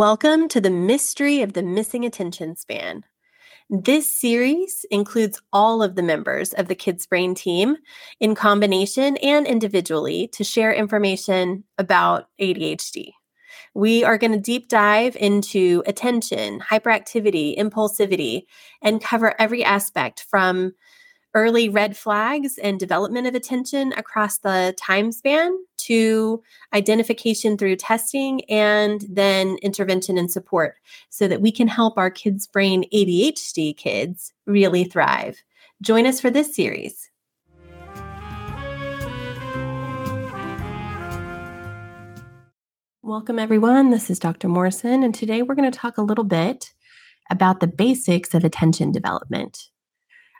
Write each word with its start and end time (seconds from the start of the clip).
Welcome 0.00 0.48
to 0.48 0.62
the 0.62 0.70
mystery 0.70 1.42
of 1.42 1.52
the 1.52 1.62
missing 1.62 2.06
attention 2.06 2.56
span. 2.56 3.04
This 3.68 4.10
series 4.10 4.86
includes 4.90 5.42
all 5.52 5.82
of 5.82 5.94
the 5.94 6.02
members 6.02 6.54
of 6.54 6.68
the 6.68 6.74
Kids 6.74 7.06
Brain 7.06 7.34
team 7.34 7.76
in 8.18 8.34
combination 8.34 9.18
and 9.18 9.46
individually 9.46 10.28
to 10.28 10.42
share 10.42 10.72
information 10.72 11.64
about 11.76 12.28
ADHD. 12.40 13.12
We 13.74 14.02
are 14.02 14.16
going 14.16 14.32
to 14.32 14.40
deep 14.40 14.70
dive 14.70 15.16
into 15.16 15.82
attention, 15.84 16.60
hyperactivity, 16.60 17.58
impulsivity, 17.58 18.44
and 18.80 19.04
cover 19.04 19.38
every 19.38 19.62
aspect 19.62 20.24
from 20.30 20.72
early 21.34 21.68
red 21.68 21.94
flags 21.94 22.56
and 22.56 22.80
development 22.80 23.26
of 23.26 23.34
attention 23.34 23.92
across 23.92 24.38
the 24.38 24.74
time 24.78 25.12
span 25.12 25.54
to 25.86 26.42
identification 26.72 27.56
through 27.56 27.76
testing 27.76 28.42
and 28.50 29.04
then 29.08 29.56
intervention 29.62 30.18
and 30.18 30.30
support 30.30 30.76
so 31.08 31.28
that 31.28 31.40
we 31.40 31.52
can 31.52 31.68
help 31.68 31.96
our 31.96 32.10
kids' 32.10 32.46
brain 32.46 32.84
ADHD 32.92 33.76
kids 33.76 34.32
really 34.46 34.84
thrive. 34.84 35.42
Join 35.82 36.06
us 36.06 36.20
for 36.20 36.30
this 36.30 36.54
series. 36.54 37.10
Welcome, 43.02 43.38
everyone. 43.38 43.90
This 43.90 44.08
is 44.08 44.18
Dr. 44.18 44.46
Morrison, 44.46 45.02
and 45.02 45.14
today 45.14 45.42
we're 45.42 45.56
going 45.56 45.70
to 45.70 45.76
talk 45.76 45.98
a 45.98 46.02
little 46.02 46.22
bit 46.22 46.72
about 47.30 47.60
the 47.60 47.66
basics 47.66 48.34
of 48.34 48.44
attention 48.44 48.92
development 48.92 49.70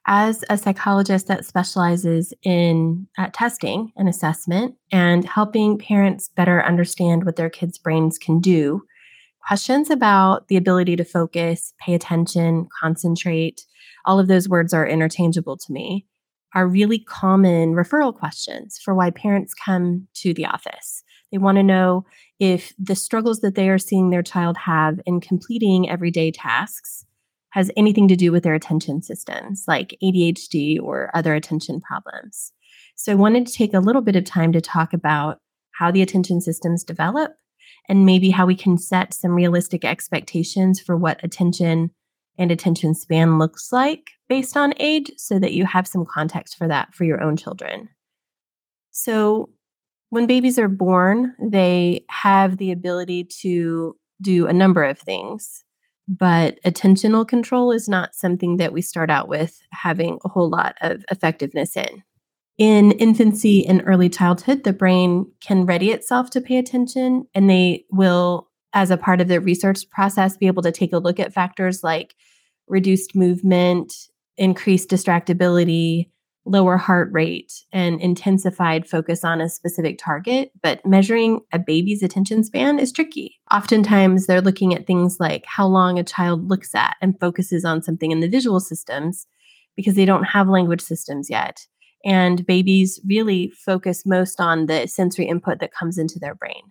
as 0.07 0.45
a 0.49 0.57
psychologist 0.57 1.27
that 1.27 1.45
specializes 1.45 2.33
in 2.43 3.07
uh, 3.19 3.29
testing 3.33 3.93
and 3.97 4.09
assessment 4.09 4.74
and 4.91 5.24
helping 5.24 5.79
parents 5.79 6.29
better 6.29 6.65
understand 6.65 7.24
what 7.24 7.37
their 7.37 7.51
kids' 7.51 7.79
brains 7.79 8.19
can 8.19 8.41
do, 8.41 8.83
questions 9.47 9.91
about 9.91 10.49
the 10.49 10.57
ability 10.57 10.97
to 10.97 11.05
focus, 11.05 11.74
pay 11.80 11.95
attention, 11.95 12.69
concentrate, 12.80 13.66
all 14.05 14.19
of 14.19 14.29
those 14.29 14.49
words 14.49 14.73
are 14.73 14.87
interchangeable 14.87 15.57
to 15.57 15.73
me, 15.73 16.07
are 16.55 16.67
really 16.67 16.99
common 16.99 17.74
referral 17.74 18.17
questions 18.17 18.79
for 18.83 18.95
why 18.95 19.11
parents 19.11 19.55
come 19.55 20.09
to 20.15 20.35
the 20.35 20.46
office. 20.46 21.02
They 21.30 21.39
want 21.39 21.57
to 21.57 21.63
know 21.63 22.05
if 22.41 22.74
the 22.79 22.96
struggles 22.96 23.41
that 23.41 23.55
they 23.55 23.69
are 23.69 23.79
seeing 23.79 24.11
their 24.11 24.23
child 24.23 24.57
have 24.57 25.01
in 25.07 25.21
completing 25.21 25.89
everyday 25.89 26.33
tasks 26.33 27.05
has 27.51 27.70
anything 27.76 28.09
to 28.09 28.16
do 28.16 28.32
with 28.32 28.43
their 28.43 28.54
attention 28.54 29.02
systems, 29.02 29.65
like 29.66 29.96
ADHD 30.02 30.80
or 30.80 31.10
other 31.15 31.34
attention 31.34 31.80
problems. 31.80 32.52
So 32.96 33.12
I 33.12 33.16
wanted 33.16 33.46
to 33.46 33.52
take 33.52 33.74
a 33.74 33.80
little 33.80 34.02
bit 34.02 34.16
of 34.16 34.24
time 34.24 34.52
to 34.52 34.60
talk 34.60 34.93
about 34.93 35.38
how 35.73 35.90
the 35.90 36.02
attention 36.02 36.40
systems 36.40 36.84
develop 36.84 37.32
and 37.88 38.06
maybe 38.06 38.30
how 38.30 38.46
we 38.46 38.54
can 38.54 38.78
set 38.78 39.15
some 39.15 39.32
realistic 39.32 39.84
expectations 39.84 40.80
for 40.80 40.96
what 40.96 41.23
attention 41.24 41.90
and 42.38 42.52
attention 42.52 42.95
span 42.95 43.38
looks 43.38 43.73
like 43.73 44.10
based 44.28 44.56
on 44.56 44.74
age 44.78 45.10
so 45.16 45.38
that 45.38 45.52
you 45.52 45.65
have 45.65 45.87
some 45.87 46.06
context 46.06 46.56
for 46.56 46.68
that 46.68 46.95
for 46.95 47.04
your 47.04 47.23
own 47.23 47.37
children. 47.37 47.88
So, 48.90 49.51
when 50.10 50.26
babies 50.26 50.59
are 50.59 50.68
born, 50.68 51.37
they 51.40 52.04
have 52.10 52.56
the 52.56 52.73
ability 52.73 53.24
to 53.43 53.96
do 54.21 54.46
a 54.46 54.52
number 54.52 54.82
of 54.82 54.98
things 54.98 55.65
but 56.11 56.59
attentional 56.65 57.27
control 57.27 57.71
is 57.71 57.89
not 57.89 58.16
something 58.16 58.57
that 58.57 58.73
we 58.73 58.83
start 58.83 59.11
out 59.11 59.29
with 59.29 59.63
having 59.71 60.19
a 60.25 60.29
whole 60.29 60.51
lot 60.51 60.75
of 60.80 61.05
effectiveness 61.11 61.77
in. 61.77 62.02
In 62.59 62.91
infancy 62.93 63.65
and 63.65 63.80
early 63.87 64.09
childhood, 64.09 64.65
the 64.65 64.72
brain 64.72 65.31
can 65.41 65.67
ready 65.67 65.93
itself 65.93 66.29
to 66.31 66.41
pay 66.41 66.59
attention, 66.59 67.27
and 67.33 67.49
they 67.49 67.84
will, 67.91 68.51
as 68.73 68.91
a 68.91 68.97
part 68.97 69.21
of 69.21 69.29
the 69.29 69.41
research 69.41 69.89
process, 69.91 70.37
be 70.37 70.49
able 70.49 70.65
to 70.65 70.73
take 70.73 70.93
a 70.93 70.99
look 70.99 71.21
at 71.21 71.33
factors 71.33 71.84
like 71.84 72.15
reduced 72.67 73.15
movement, 73.15 73.95
increased 74.37 74.91
distractibility, 74.91 76.11
lower 76.45 76.77
heart 76.77 77.11
rate 77.12 77.53
and 77.73 78.01
intensified 78.01 78.89
focus 78.89 79.25
on 79.25 79.41
a 79.41 79.49
specific 79.49 79.99
target, 79.99 80.51
but 80.62 80.84
measuring 80.87 81.41
a 81.53 81.59
baby's 81.59 82.03
attention 82.03 82.43
span 82.43 82.78
is 82.78 82.93
tricky. 82.93 83.39
Oftentimes, 83.53 84.27
they're 84.27 84.41
looking 84.41 84.75
at 84.75 84.87
things 84.87 85.19
like 85.21 85.45
how 85.47 85.67
long 85.67 85.99
a 85.99 86.05
child 86.05 86.49
looks 86.49 86.75
at 86.75 86.97
and 87.01 87.19
focuses 87.21 87.65
on 87.65 87.83
something 87.83 88.11
in 88.11 88.21
the 88.21 88.28
visual 88.28 88.61
systems 88.61 89.27
because 89.77 89.95
they 89.95 90.05
don't 90.05 90.25
have 90.25 90.49
language 90.49 90.81
systems 90.81 91.28
yet. 91.31 91.67
And 92.05 92.47
babies 92.47 92.99
really 93.07 93.51
focus 93.51 94.07
most 94.07 94.41
on 94.41 94.67
the 94.67 94.87
sensory 94.87 95.27
input 95.27 95.61
that 95.61 95.75
comes 95.75 95.99
into 95.99 96.19
their 96.19 96.34
brain, 96.34 96.62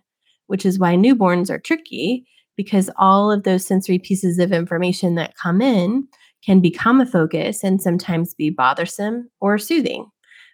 which 0.48 0.66
is 0.66 0.78
why 0.78 0.96
newborns 0.96 1.50
are 1.50 1.58
tricky 1.58 2.26
because 2.56 2.90
all 2.98 3.30
of 3.30 3.44
those 3.44 3.66
sensory 3.66 3.98
pieces 3.98 4.38
of 4.38 4.52
information 4.52 5.14
that 5.14 5.36
come 5.36 5.62
in 5.62 6.06
can 6.44 6.60
become 6.60 7.00
a 7.00 7.06
focus 7.06 7.62
and 7.62 7.80
sometimes 7.80 8.34
be 8.34 8.50
bothersome 8.50 9.30
or 9.40 9.58
soothing, 9.58 10.06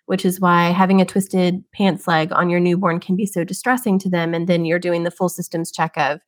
which 0.06 0.24
is 0.24 0.40
why 0.40 0.70
having 0.70 1.00
a 1.00 1.04
twisted 1.04 1.62
pants 1.72 2.08
leg 2.08 2.32
on 2.32 2.50
your 2.50 2.60
newborn 2.60 3.00
can 3.00 3.16
be 3.16 3.26
so 3.26 3.44
distressing 3.44 3.98
to 4.00 4.10
them. 4.10 4.34
And 4.34 4.48
then 4.48 4.64
you're 4.64 4.78
doing 4.78 5.04
the 5.04 5.10
full 5.10 5.28
systems 5.28 5.70
check 5.70 5.96
of 5.96 6.20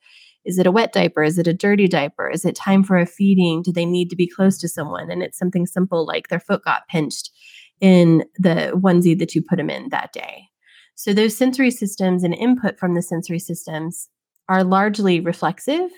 is 0.45 0.59
it 0.59 0.67
a 0.67 0.73
wet 0.73 0.93
diaper? 0.93 1.23
Is 1.23 1.37
it 1.37 1.47
a 1.47 1.53
dirty 1.53 1.89
diaper? 1.89 2.31
Is 2.31 2.45
it 2.45 2.55
time 2.55 2.83
for 2.83 2.97
a 2.97 3.07
feeding? 3.07 3.61
Do 3.61 3.73
they 3.73 3.85
need 3.85 4.09
to 4.11 4.17
be 4.17 4.27
close 4.27 4.57
to 4.59 4.69
someone? 4.69 5.11
And 5.11 5.23
it's 5.23 5.39
something 5.39 5.67
simple 5.67 6.07
like 6.07 6.29
their 6.29 6.41
foot 6.41 6.65
got 6.65 6.89
pinched 6.89 7.31
in 7.81 8.25
the 8.37 8.73
onesie 8.75 9.19
that 9.19 9.35
you 9.35 9.43
put 9.43 9.57
them 9.57 9.69
in 9.69 9.91
that 9.91 10.13
day. 10.13 10.49
So, 10.95 11.13
those 11.13 11.37
sensory 11.37 11.71
systems 11.71 12.25
and 12.25 12.35
input 12.35 12.79
from 12.79 12.95
the 12.95 13.03
sensory 13.03 13.39
systems 13.39 14.09
are 14.49 14.65
largely 14.65 15.21
reflexive 15.21 15.91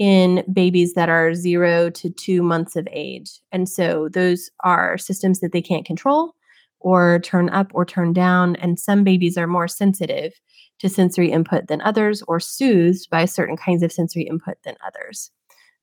in 0.00 0.42
babies 0.50 0.94
that 0.94 1.10
are 1.10 1.34
zero 1.34 1.90
to 1.90 2.08
two 2.08 2.42
months 2.42 2.74
of 2.74 2.88
age. 2.90 3.38
And 3.52 3.68
so 3.68 4.08
those 4.08 4.50
are 4.64 4.96
systems 4.96 5.40
that 5.40 5.52
they 5.52 5.60
can't 5.60 5.84
control 5.84 6.34
or 6.80 7.20
turn 7.22 7.50
up 7.50 7.70
or 7.74 7.84
turn 7.84 8.14
down. 8.14 8.56
And 8.56 8.80
some 8.80 9.04
babies 9.04 9.36
are 9.36 9.46
more 9.46 9.68
sensitive 9.68 10.32
to 10.78 10.88
sensory 10.88 11.30
input 11.30 11.68
than 11.68 11.82
others 11.82 12.22
or 12.26 12.40
soothed 12.40 13.08
by 13.10 13.26
certain 13.26 13.58
kinds 13.58 13.82
of 13.82 13.92
sensory 13.92 14.22
input 14.22 14.56
than 14.64 14.74
others. 14.86 15.30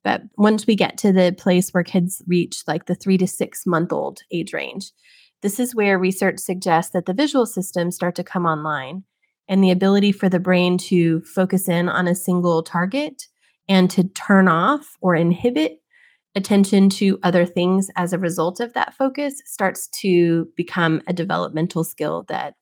But 0.03 0.23
once 0.35 0.65
we 0.65 0.75
get 0.75 0.97
to 0.99 1.11
the 1.11 1.35
place 1.37 1.69
where 1.69 1.83
kids 1.83 2.23
reach 2.25 2.63
like 2.65 2.87
the 2.87 2.95
three 2.95 3.19
to 3.19 3.27
six 3.27 3.67
month 3.67 3.93
old 3.93 4.21
age 4.31 4.51
range, 4.51 4.91
this 5.43 5.59
is 5.59 5.75
where 5.75 5.99
research 5.99 6.39
suggests 6.39 6.91
that 6.93 7.05
the 7.05 7.13
visual 7.13 7.45
systems 7.45 7.95
start 7.95 8.15
to 8.15 8.23
come 8.23 8.47
online 8.47 9.03
and 9.47 9.63
the 9.63 9.69
ability 9.69 10.11
for 10.11 10.27
the 10.27 10.39
brain 10.39 10.79
to 10.79 11.21
focus 11.21 11.69
in 11.69 11.87
on 11.87 12.07
a 12.07 12.15
single 12.15 12.63
target 12.63 13.27
and 13.67 13.89
to 13.91 14.03
turn 14.09 14.47
off 14.47 14.95
or 15.01 15.15
inhibit 15.15 15.79
attention 16.35 16.89
to 16.89 17.19
other 17.23 17.45
things 17.45 17.89
as 17.95 18.13
a 18.13 18.19
result 18.19 18.59
of 18.59 18.73
that 18.73 18.93
focus 18.93 19.41
starts 19.45 19.87
to 19.87 20.47
become 20.55 21.01
a 21.07 21.13
developmental 21.13 21.83
skill 21.83 22.23
that 22.27 22.53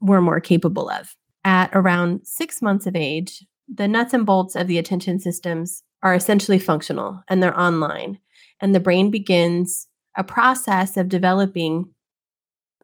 we're 0.00 0.20
more 0.20 0.40
capable 0.40 0.88
of. 0.88 1.16
At 1.44 1.70
around 1.72 2.20
six 2.24 2.62
months 2.62 2.86
of 2.86 2.94
age, 2.94 3.44
the 3.72 3.88
nuts 3.88 4.14
and 4.14 4.24
bolts 4.24 4.54
of 4.54 4.66
the 4.66 4.78
attention 4.78 5.18
systems 5.18 5.82
are 6.02 6.14
essentially 6.14 6.58
functional 6.58 7.22
and 7.28 7.42
they're 7.42 7.58
online. 7.58 8.18
And 8.60 8.74
the 8.74 8.80
brain 8.80 9.10
begins 9.10 9.88
a 10.16 10.24
process 10.24 10.96
of 10.96 11.08
developing 11.08 11.92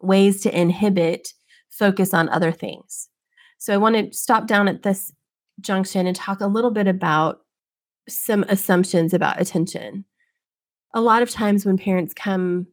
ways 0.01 0.41
to 0.43 0.59
inhibit 0.61 1.29
focus 1.71 2.13
on 2.13 2.29
other 2.29 2.53
things. 2.53 3.09
So 3.59 3.73
I 3.73 3.79
want 3.79 3.97
to 3.97 4.17
stop 4.17 4.47
down 4.47 4.69
at 4.69 4.83
this 4.83 5.13
junction 5.61 6.07
and 6.07 6.17
talk 6.17 6.41
a 6.41 6.47
little 6.47 6.71
bit 6.71 6.87
about 6.87 7.39
some 8.09 8.45
assumptions 8.49 9.15
about 9.15 9.41
attention. 9.41 10.05
A 10.95 11.01
lot 11.01 11.23
of 11.23 11.31
times 11.31 11.65
when 11.65 11.79
parents 11.79 12.15
come 12.15 12.67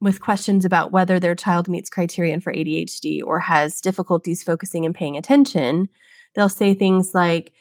with 0.00 0.20
questions 0.20 0.64
about 0.64 0.92
whether 0.92 1.18
their 1.18 1.34
child 1.34 1.68
meets 1.68 1.90
criterion 1.90 2.40
for 2.40 2.52
ADHD 2.52 3.22
or 3.24 3.40
has 3.40 3.80
difficulties 3.80 4.42
focusing 4.42 4.84
and 4.84 4.94
paying 4.94 5.16
attention, 5.16 5.88
they'll 6.34 6.48
say 6.48 6.74
things 6.74 7.14
like, 7.14 7.52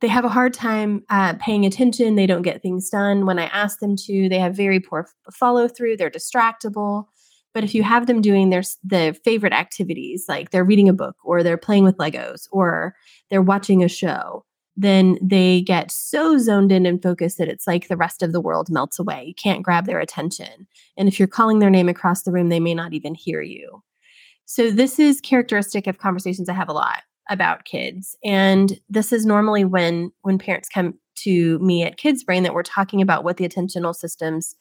they 0.00 0.08
have 0.08 0.24
a 0.24 0.28
hard 0.28 0.54
time 0.54 1.04
uh, 1.10 1.34
paying 1.34 1.66
attention. 1.66 2.14
They 2.14 2.26
don't 2.26 2.42
get 2.42 2.62
things 2.62 2.88
done 2.88 3.26
when 3.26 3.38
I 3.38 3.46
ask 3.46 3.80
them 3.80 3.96
to. 3.96 4.28
They 4.28 4.38
have 4.38 4.54
very 4.54 4.78
poor 4.78 5.08
follow 5.32 5.66
through. 5.66 5.96
They're 5.96 6.10
distractible. 6.10 7.06
But 7.52 7.64
if 7.64 7.74
you 7.74 7.82
have 7.82 8.06
them 8.06 8.20
doing 8.20 8.50
their 8.50 8.62
the 8.84 9.18
favorite 9.24 9.52
activities, 9.52 10.26
like 10.28 10.50
they're 10.50 10.64
reading 10.64 10.88
a 10.88 10.92
book 10.92 11.16
or 11.24 11.42
they're 11.42 11.56
playing 11.56 11.82
with 11.84 11.96
Legos 11.96 12.46
or 12.52 12.94
they're 13.30 13.42
watching 13.42 13.82
a 13.82 13.88
show, 13.88 14.44
then 14.80 15.18
they 15.20 15.60
get 15.60 15.90
so 15.90 16.38
zoned 16.38 16.70
in 16.70 16.86
and 16.86 17.02
focused 17.02 17.36
that 17.38 17.48
it's 17.48 17.66
like 17.66 17.88
the 17.88 17.96
rest 17.96 18.22
of 18.22 18.32
the 18.32 18.40
world 18.40 18.70
melts 18.70 19.00
away. 19.00 19.24
You 19.26 19.34
can't 19.34 19.64
grab 19.64 19.86
their 19.86 19.98
attention. 19.98 20.68
And 20.96 21.08
if 21.08 21.18
you're 21.18 21.26
calling 21.26 21.58
their 21.58 21.68
name 21.68 21.88
across 21.88 22.22
the 22.22 22.30
room, 22.30 22.48
they 22.48 22.60
may 22.60 22.74
not 22.74 22.92
even 22.92 23.16
hear 23.16 23.42
you. 23.42 23.82
So, 24.46 24.70
this 24.70 25.00
is 25.00 25.20
characteristic 25.20 25.88
of 25.88 25.98
conversations 25.98 26.48
I 26.48 26.52
have 26.54 26.68
a 26.68 26.72
lot 26.72 27.02
about 27.28 27.64
kids. 27.64 28.16
And 28.24 28.78
this 28.88 29.12
is 29.12 29.26
normally 29.26 29.64
when 29.64 30.12
when 30.22 30.38
parents 30.38 30.68
come 30.68 30.94
to 31.24 31.58
me 31.58 31.82
at 31.82 31.96
Kids 31.96 32.22
Brain 32.22 32.44
that 32.44 32.54
we're 32.54 32.62
talking 32.62 33.02
about 33.02 33.24
what 33.24 33.36
the 33.36 33.48
attentional 33.48 33.94
systems 33.94 34.54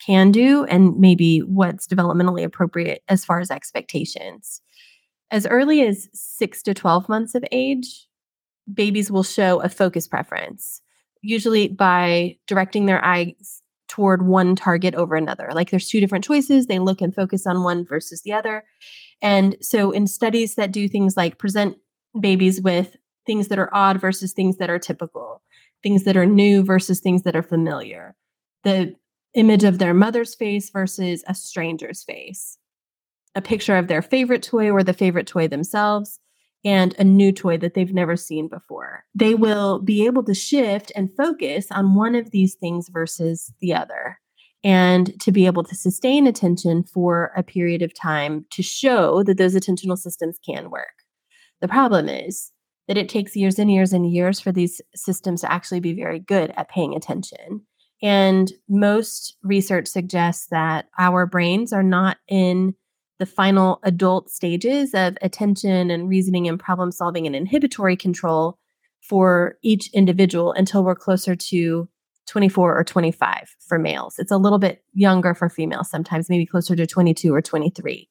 can 0.00 0.30
do 0.30 0.64
and 0.66 0.98
maybe 1.00 1.40
what's 1.40 1.88
developmentally 1.88 2.44
appropriate 2.44 3.02
as 3.08 3.24
far 3.24 3.40
as 3.40 3.50
expectations. 3.50 4.60
As 5.32 5.46
early 5.48 5.84
as 5.84 6.08
6 6.14 6.62
to 6.62 6.74
12 6.74 7.08
months 7.08 7.34
of 7.34 7.44
age, 7.50 8.06
babies 8.72 9.10
will 9.10 9.22
show 9.22 9.60
a 9.60 9.68
focus 9.68 10.08
preference. 10.08 10.80
usually 11.24 11.68
by 11.68 12.36
directing 12.46 12.86
their 12.86 13.02
eyes 13.04 13.62
toward 13.88 14.26
one 14.26 14.54
target 14.54 14.94
over 14.94 15.16
another. 15.16 15.50
Like 15.52 15.70
there's 15.70 15.88
two 15.88 16.00
different 16.00 16.24
choices, 16.24 16.66
they 16.66 16.78
look 16.78 17.00
and 17.00 17.14
focus 17.14 17.46
on 17.46 17.62
one 17.62 17.84
versus 17.84 18.22
the 18.22 18.32
other. 18.32 18.64
And 19.22 19.56
so 19.60 19.90
in 19.90 20.06
studies 20.06 20.56
that 20.56 20.72
do 20.72 20.88
things 20.88 21.16
like 21.16 21.38
present 21.38 21.76
babies 22.20 22.60
with 22.60 22.96
things 23.26 23.48
that 23.48 23.58
are 23.58 23.70
odd 23.72 24.00
versus 24.00 24.32
things 24.32 24.58
that 24.58 24.68
are 24.68 24.78
typical, 24.78 25.42
things 25.82 26.04
that 26.04 26.16
are 26.16 26.26
new 26.26 26.62
versus 26.62 27.00
things 27.00 27.22
that 27.22 27.36
are 27.36 27.42
familiar, 27.42 28.14
the 28.64 28.94
image 29.34 29.64
of 29.64 29.78
their 29.78 29.94
mother's 29.94 30.34
face 30.34 30.70
versus 30.70 31.24
a 31.26 31.34
stranger's 31.34 32.02
face, 32.02 32.58
a 33.34 33.40
picture 33.40 33.76
of 33.76 33.88
their 33.88 34.02
favorite 34.02 34.42
toy 34.42 34.70
or 34.70 34.82
the 34.82 34.92
favorite 34.92 35.26
toy 35.26 35.48
themselves, 35.48 36.18
and 36.64 36.94
a 36.98 37.04
new 37.04 37.30
toy 37.32 37.58
that 37.58 37.74
they've 37.74 37.92
never 37.92 38.16
seen 38.16 38.48
before. 38.48 39.04
They 39.14 39.34
will 39.34 39.80
be 39.80 40.06
able 40.06 40.24
to 40.24 40.34
shift 40.34 40.90
and 40.96 41.14
focus 41.16 41.66
on 41.70 41.94
one 41.94 42.14
of 42.14 42.30
these 42.30 42.54
things 42.54 42.88
versus 42.88 43.52
the 43.60 43.74
other. 43.74 44.18
And 44.62 45.20
to 45.20 45.30
be 45.30 45.44
able 45.44 45.62
to 45.64 45.74
sustain 45.74 46.26
attention 46.26 46.84
for 46.84 47.32
a 47.36 47.42
period 47.42 47.82
of 47.82 47.92
time 47.92 48.46
to 48.50 48.62
show 48.62 49.22
that 49.24 49.36
those 49.36 49.54
attentional 49.54 49.98
systems 49.98 50.38
can 50.44 50.70
work. 50.70 50.94
The 51.60 51.68
problem 51.68 52.08
is 52.08 52.50
that 52.88 52.96
it 52.96 53.08
takes 53.08 53.36
years 53.36 53.58
and 53.58 53.70
years 53.70 53.92
and 53.92 54.10
years 54.10 54.40
for 54.40 54.52
these 54.52 54.80
systems 54.94 55.42
to 55.42 55.52
actually 55.52 55.80
be 55.80 55.92
very 55.92 56.18
good 56.18 56.52
at 56.56 56.70
paying 56.70 56.94
attention. 56.94 57.60
And 58.02 58.52
most 58.68 59.36
research 59.42 59.86
suggests 59.86 60.48
that 60.50 60.86
our 60.98 61.26
brains 61.26 61.72
are 61.72 61.82
not 61.82 62.18
in 62.28 62.74
the 63.18 63.26
final 63.26 63.78
adult 63.82 64.30
stages 64.30 64.94
of 64.94 65.16
attention 65.22 65.90
and 65.90 66.08
reasoning 66.08 66.48
and 66.48 66.58
problem 66.58 66.90
solving 66.90 67.26
and 67.26 67.36
inhibitory 67.36 67.96
control 67.96 68.58
for 69.00 69.56
each 69.62 69.88
individual 69.92 70.52
until 70.52 70.82
we're 70.82 70.94
closer 70.94 71.36
to 71.36 71.88
24 72.26 72.78
or 72.78 72.84
25 72.84 73.54
for 73.68 73.78
males. 73.78 74.18
It's 74.18 74.32
a 74.32 74.38
little 74.38 74.58
bit 74.58 74.82
younger 74.94 75.34
for 75.34 75.48
females, 75.48 75.90
sometimes 75.90 76.30
maybe 76.30 76.46
closer 76.46 76.74
to 76.74 76.86
22 76.86 77.34
or 77.34 77.42
23. 77.42 78.08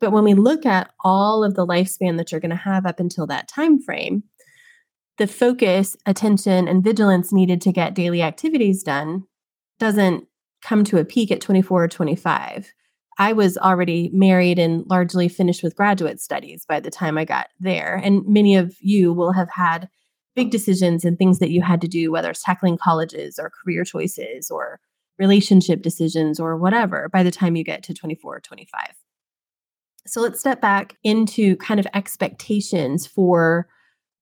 But 0.00 0.10
when 0.10 0.24
we 0.24 0.34
look 0.34 0.66
at 0.66 0.90
all 1.04 1.44
of 1.44 1.54
the 1.54 1.66
lifespan 1.66 2.16
that 2.16 2.32
you're 2.32 2.40
going 2.40 2.50
to 2.50 2.56
have 2.56 2.86
up 2.86 2.98
until 2.98 3.26
that 3.28 3.46
time 3.46 3.80
frame, 3.80 4.24
the 5.18 5.26
focus, 5.26 5.96
attention, 6.06 6.66
and 6.66 6.82
vigilance 6.82 7.32
needed 7.32 7.60
to 7.60 7.72
get 7.72 7.94
daily 7.94 8.22
activities 8.22 8.82
done 8.82 9.24
doesn't 9.78 10.26
come 10.62 10.82
to 10.84 10.98
a 10.98 11.04
peak 11.04 11.30
at 11.30 11.40
24 11.40 11.84
or 11.84 11.88
25. 11.88 12.72
I 13.18 13.32
was 13.32 13.58
already 13.58 14.10
married 14.12 14.58
and 14.58 14.84
largely 14.88 15.28
finished 15.28 15.62
with 15.62 15.76
graduate 15.76 16.20
studies 16.20 16.64
by 16.66 16.80
the 16.80 16.90
time 16.90 17.18
I 17.18 17.24
got 17.24 17.48
there. 17.60 18.00
And 18.02 18.26
many 18.26 18.56
of 18.56 18.76
you 18.80 19.12
will 19.12 19.32
have 19.32 19.50
had 19.50 19.88
big 20.34 20.50
decisions 20.50 21.04
and 21.04 21.18
things 21.18 21.38
that 21.38 21.50
you 21.50 21.60
had 21.62 21.80
to 21.82 21.88
do, 21.88 22.10
whether 22.10 22.30
it's 22.30 22.42
tackling 22.42 22.78
colleges 22.78 23.38
or 23.38 23.50
career 23.50 23.84
choices 23.84 24.50
or 24.50 24.80
relationship 25.18 25.82
decisions 25.82 26.40
or 26.40 26.56
whatever, 26.56 27.08
by 27.12 27.22
the 27.22 27.30
time 27.30 27.54
you 27.54 27.64
get 27.64 27.82
to 27.82 27.94
24 27.94 28.36
or 28.36 28.40
25. 28.40 28.94
So 30.06 30.20
let's 30.20 30.40
step 30.40 30.60
back 30.60 30.96
into 31.04 31.56
kind 31.56 31.78
of 31.78 31.86
expectations 31.94 33.06
for 33.06 33.68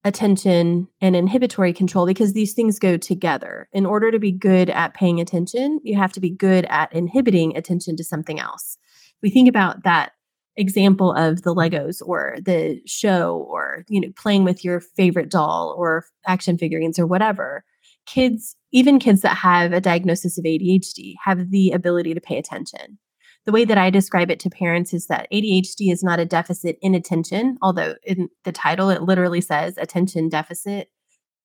attention 0.05 0.89
and 1.01 1.15
inhibitory 1.15 1.73
control 1.73 2.07
because 2.07 2.33
these 2.33 2.55
things 2.55 2.79
go 2.79 2.97
together. 2.97 3.69
In 3.73 3.85
order 3.85 4.11
to 4.11 4.19
be 4.19 4.33
good 4.33 4.71
at 4.71 4.95
paying 4.95 5.21
attention, 5.21 5.81
you 5.83 5.97
have 5.97 6.13
to 6.13 6.21
be 6.21 6.31
good 6.31 6.65
at 6.67 6.93
inhibiting 6.93 7.57
attention 7.57 7.97
to 7.97 8.05
something 8.05 8.41
else. 8.41 8.79
We 9.23 9.31
think 9.31 9.49
about 9.49 9.85
that 9.85 10.13
example 10.57 11.13
of 11.13 11.43
the 11.43 11.55
Legos 11.55 12.03
or 12.05 12.37
the 12.43 12.81
show 12.87 13.47
or 13.49 13.85
you 13.89 14.01
know 14.01 14.09
playing 14.17 14.45
with 14.45 14.65
your 14.65 14.81
favorite 14.81 15.31
doll 15.31 15.75
or 15.79 16.05
action 16.27 16.59
figurines 16.59 16.99
or 16.99 17.07
whatever. 17.07 17.65
Kids, 18.07 18.57
even 18.73 18.99
kids 18.99 19.21
that 19.21 19.37
have 19.37 19.73
a 19.73 19.81
diagnosis 19.81 20.39
of 20.39 20.45
ADHD, 20.45 21.15
have 21.25 21.51
the 21.51 21.71
ability 21.71 22.15
to 22.15 22.21
pay 22.21 22.39
attention 22.39 22.99
the 23.47 23.53
way 23.53 23.65
that 23.65 23.79
I 23.79 23.91
describe 23.91 24.31
it 24.31 24.41
to 24.41 24.51
parents 24.51 24.93
is 24.93 25.07
that 25.07 25.29
ADHD 25.33 25.93
is 25.93 26.03
not 26.03 26.21
a 26.21 26.25
deficit 26.25 26.79
in 26.83 26.95
attention, 26.95 27.57
although 27.63 27.95
in 28.05 28.29
the 28.45 28.53
title 28.53 28.91
it 28.91 29.03
literally 29.03 29.41
says 29.41 29.79
attention 29.79 30.29
deficit 30.29 30.91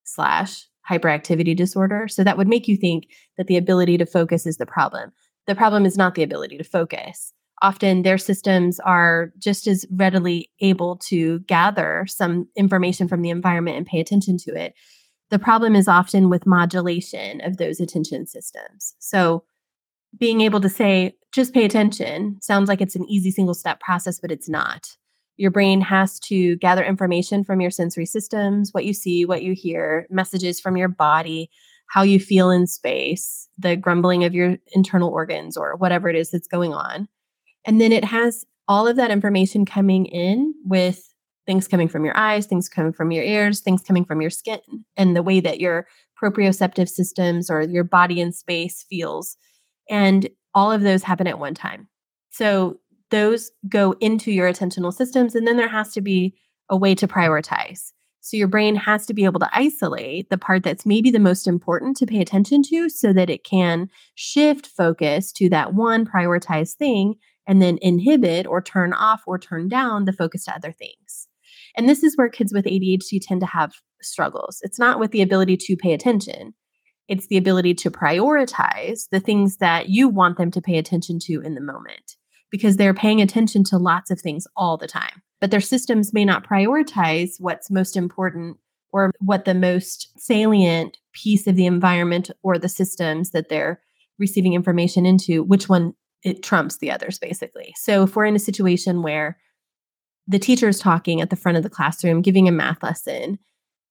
slash 0.04 0.66
hyperactivity 0.88 1.56
disorder. 1.56 2.06
So 2.08 2.22
that 2.22 2.36
would 2.36 2.48
make 2.48 2.68
you 2.68 2.76
think 2.76 3.08
that 3.36 3.46
the 3.46 3.56
ability 3.56 3.98
to 3.98 4.06
focus 4.06 4.46
is 4.46 4.56
the 4.58 4.66
problem. 4.66 5.12
The 5.46 5.54
problem 5.54 5.86
is 5.86 5.96
not 5.96 6.14
the 6.14 6.22
ability 6.22 6.58
to 6.58 6.64
focus. 6.64 7.32
Often 7.62 8.02
their 8.02 8.18
systems 8.18 8.78
are 8.80 9.32
just 9.38 9.66
as 9.66 9.86
readily 9.90 10.50
able 10.60 10.96
to 11.08 11.40
gather 11.40 12.04
some 12.08 12.48
information 12.54 13.08
from 13.08 13.22
the 13.22 13.30
environment 13.30 13.78
and 13.78 13.86
pay 13.86 13.98
attention 13.98 14.36
to 14.38 14.54
it. 14.54 14.74
The 15.30 15.38
problem 15.38 15.74
is 15.74 15.88
often 15.88 16.28
with 16.28 16.46
modulation 16.46 17.40
of 17.40 17.56
those 17.56 17.80
attention 17.80 18.26
systems. 18.26 18.94
So 18.98 19.42
being 20.18 20.40
able 20.40 20.60
to 20.60 20.68
say, 20.68 21.14
just 21.32 21.52
pay 21.52 21.64
attention 21.64 22.38
sounds 22.40 22.68
like 22.68 22.80
it's 22.80 22.96
an 22.96 23.08
easy 23.08 23.30
single 23.30 23.54
step 23.54 23.80
process, 23.80 24.18
but 24.18 24.30
it's 24.30 24.48
not. 24.48 24.96
Your 25.36 25.50
brain 25.50 25.82
has 25.82 26.18
to 26.20 26.56
gather 26.56 26.82
information 26.82 27.44
from 27.44 27.60
your 27.60 27.70
sensory 27.70 28.06
systems, 28.06 28.70
what 28.72 28.86
you 28.86 28.94
see, 28.94 29.26
what 29.26 29.42
you 29.42 29.52
hear, 29.54 30.06
messages 30.08 30.60
from 30.60 30.76
your 30.76 30.88
body, 30.88 31.50
how 31.90 32.02
you 32.02 32.18
feel 32.18 32.50
in 32.50 32.66
space, 32.66 33.48
the 33.58 33.76
grumbling 33.76 34.24
of 34.24 34.34
your 34.34 34.56
internal 34.72 35.10
organs, 35.10 35.56
or 35.56 35.76
whatever 35.76 36.08
it 36.08 36.16
is 36.16 36.30
that's 36.30 36.48
going 36.48 36.72
on. 36.72 37.06
And 37.66 37.80
then 37.80 37.92
it 37.92 38.04
has 38.04 38.44
all 38.66 38.88
of 38.88 38.96
that 38.96 39.10
information 39.10 39.66
coming 39.66 40.06
in 40.06 40.54
with 40.64 41.12
things 41.46 41.68
coming 41.68 41.88
from 41.88 42.04
your 42.04 42.16
eyes, 42.16 42.46
things 42.46 42.68
coming 42.68 42.92
from 42.92 43.12
your 43.12 43.22
ears, 43.22 43.60
things 43.60 43.82
coming 43.82 44.04
from 44.04 44.20
your 44.20 44.30
skin, 44.30 44.60
and 44.96 45.14
the 45.14 45.22
way 45.22 45.38
that 45.40 45.60
your 45.60 45.86
proprioceptive 46.20 46.88
systems 46.88 47.50
or 47.50 47.62
your 47.62 47.84
body 47.84 48.20
in 48.20 48.32
space 48.32 48.84
feels 48.88 49.36
and 49.88 50.28
all 50.54 50.72
of 50.72 50.82
those 50.82 51.02
happen 51.02 51.26
at 51.26 51.38
one 51.38 51.54
time. 51.54 51.88
So 52.30 52.78
those 53.10 53.50
go 53.68 53.94
into 54.00 54.32
your 54.32 54.50
attentional 54.50 54.92
systems. 54.92 55.34
And 55.34 55.46
then 55.46 55.56
there 55.56 55.68
has 55.68 55.92
to 55.92 56.00
be 56.00 56.34
a 56.68 56.76
way 56.76 56.94
to 56.94 57.06
prioritize. 57.06 57.92
So 58.20 58.36
your 58.36 58.48
brain 58.48 58.74
has 58.74 59.06
to 59.06 59.14
be 59.14 59.24
able 59.24 59.38
to 59.38 59.50
isolate 59.52 60.30
the 60.30 60.38
part 60.38 60.64
that's 60.64 60.84
maybe 60.84 61.12
the 61.12 61.20
most 61.20 61.46
important 61.46 61.96
to 61.98 62.06
pay 62.06 62.20
attention 62.20 62.62
to 62.64 62.88
so 62.88 63.12
that 63.12 63.30
it 63.30 63.44
can 63.44 63.88
shift 64.16 64.66
focus 64.66 65.30
to 65.32 65.48
that 65.50 65.74
one 65.74 66.04
prioritized 66.04 66.74
thing 66.74 67.14
and 67.46 67.62
then 67.62 67.78
inhibit 67.82 68.46
or 68.46 68.60
turn 68.60 68.92
off 68.92 69.22
or 69.28 69.38
turn 69.38 69.68
down 69.68 70.06
the 70.06 70.12
focus 70.12 70.44
to 70.46 70.54
other 70.54 70.72
things. 70.72 71.28
And 71.76 71.88
this 71.88 72.02
is 72.02 72.16
where 72.16 72.28
kids 72.28 72.52
with 72.52 72.64
ADHD 72.64 73.20
tend 73.22 73.40
to 73.42 73.46
have 73.46 73.74
struggles. 74.02 74.58
It's 74.62 74.78
not 74.78 74.98
with 74.98 75.12
the 75.12 75.22
ability 75.22 75.56
to 75.58 75.76
pay 75.76 75.92
attention, 75.92 76.54
it's 77.08 77.28
the 77.28 77.36
ability 77.36 77.74
to 77.74 77.90
prioritize 77.90 79.08
the 79.10 79.20
things 79.20 79.58
that 79.58 79.88
you 79.88 80.08
want 80.08 80.38
them 80.38 80.50
to 80.50 80.60
pay 80.60 80.78
attention 80.78 81.18
to 81.20 81.40
in 81.40 81.54
the 81.54 81.60
moment 81.60 82.16
because 82.50 82.76
they're 82.76 82.94
paying 82.94 83.20
attention 83.20 83.64
to 83.64 83.78
lots 83.78 84.10
of 84.10 84.20
things 84.20 84.46
all 84.56 84.76
the 84.76 84.86
time. 84.86 85.22
But 85.40 85.50
their 85.50 85.60
systems 85.60 86.12
may 86.12 86.24
not 86.24 86.46
prioritize 86.46 87.34
what's 87.38 87.70
most 87.70 87.96
important 87.96 88.56
or 88.92 89.12
what 89.18 89.44
the 89.44 89.54
most 89.54 90.10
salient 90.18 90.96
piece 91.12 91.46
of 91.46 91.56
the 91.56 91.66
environment 91.66 92.30
or 92.42 92.58
the 92.58 92.68
systems 92.68 93.30
that 93.30 93.48
they're 93.48 93.80
receiving 94.18 94.54
information 94.54 95.04
into, 95.04 95.42
which 95.42 95.68
one 95.68 95.94
it 96.22 96.42
trumps 96.42 96.78
the 96.78 96.90
others, 96.90 97.18
basically. 97.18 97.74
So 97.76 98.04
if 98.04 98.16
we're 98.16 98.24
in 98.24 98.36
a 98.36 98.40
situation 98.40 99.02
where 99.02 99.38
the 100.26 100.38
teacher 100.38 100.68
is 100.68 100.78
talking 100.78 101.20
at 101.20 101.30
the 101.30 101.36
front 101.36 101.56
of 101.56 101.62
the 101.62 101.70
classroom, 101.70 102.22
giving 102.22 102.48
a 102.48 102.52
math 102.52 102.82
lesson, 102.82 103.38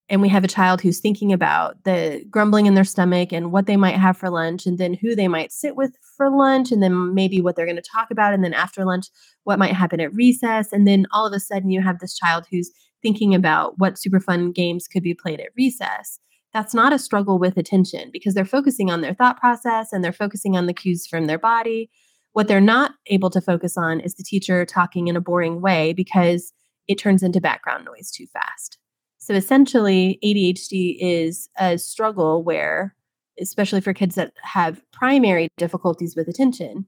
and 0.07 0.21
we 0.21 0.29
have 0.29 0.43
a 0.43 0.47
child 0.47 0.81
who's 0.81 0.99
thinking 0.99 1.33
about 1.33 1.83
the 1.83 2.23
grumbling 2.29 2.67
in 2.67 2.75
their 2.75 2.83
stomach 2.83 3.33
and 3.33 3.51
what 3.51 3.65
they 3.65 3.77
might 3.77 3.95
have 3.95 4.15
for 4.15 4.29
lunch 4.29 4.65
and 4.65 4.77
then 4.77 4.93
who 4.93 5.15
they 5.15 5.27
might 5.27 5.51
sit 5.51 5.75
with 5.75 5.95
for 6.15 6.29
lunch 6.29 6.71
and 6.71 6.83
then 6.83 7.13
maybe 7.15 7.41
what 7.41 7.55
they're 7.55 7.65
going 7.65 7.75
to 7.75 7.81
talk 7.81 8.11
about 8.11 8.33
and 8.33 8.43
then 8.43 8.53
after 8.53 8.85
lunch 8.85 9.07
what 9.45 9.57
might 9.57 9.73
happen 9.73 9.99
at 9.99 10.13
recess. 10.13 10.71
And 10.71 10.87
then 10.87 11.07
all 11.11 11.25
of 11.25 11.33
a 11.33 11.39
sudden 11.39 11.71
you 11.71 11.81
have 11.81 11.99
this 11.99 12.15
child 12.15 12.45
who's 12.51 12.71
thinking 13.01 13.33
about 13.33 13.79
what 13.79 13.97
super 13.97 14.19
fun 14.19 14.51
games 14.51 14.87
could 14.87 15.03
be 15.03 15.15
played 15.15 15.39
at 15.39 15.49
recess. 15.57 16.19
That's 16.53 16.73
not 16.73 16.93
a 16.93 16.99
struggle 16.99 17.39
with 17.39 17.57
attention 17.57 18.11
because 18.13 18.35
they're 18.35 18.45
focusing 18.45 18.91
on 18.91 19.01
their 19.01 19.13
thought 19.13 19.39
process 19.39 19.91
and 19.91 20.03
they're 20.03 20.13
focusing 20.13 20.55
on 20.55 20.67
the 20.67 20.73
cues 20.73 21.07
from 21.07 21.25
their 21.25 21.39
body. 21.39 21.89
What 22.33 22.47
they're 22.47 22.61
not 22.61 22.91
able 23.07 23.29
to 23.31 23.41
focus 23.41 23.75
on 23.75 23.99
is 24.01 24.15
the 24.15 24.23
teacher 24.23 24.65
talking 24.65 25.07
in 25.07 25.15
a 25.15 25.21
boring 25.21 25.61
way 25.61 25.93
because 25.93 26.53
it 26.87 26.95
turns 26.95 27.23
into 27.23 27.41
background 27.41 27.85
noise 27.85 28.11
too 28.11 28.27
fast 28.27 28.77
so 29.25 29.33
essentially, 29.33 30.19
ADHD 30.23 30.97
is 30.99 31.49
a 31.57 31.79
struggle 31.79 32.43
where, 32.43 32.95
especially 33.41 33.81
for 33.81 33.91
kids 33.91 34.13
that 34.13 34.33
have 34.43 34.83
primary 34.91 35.47
difficulties 35.57 36.15
with 36.15 36.27
attention, 36.27 36.85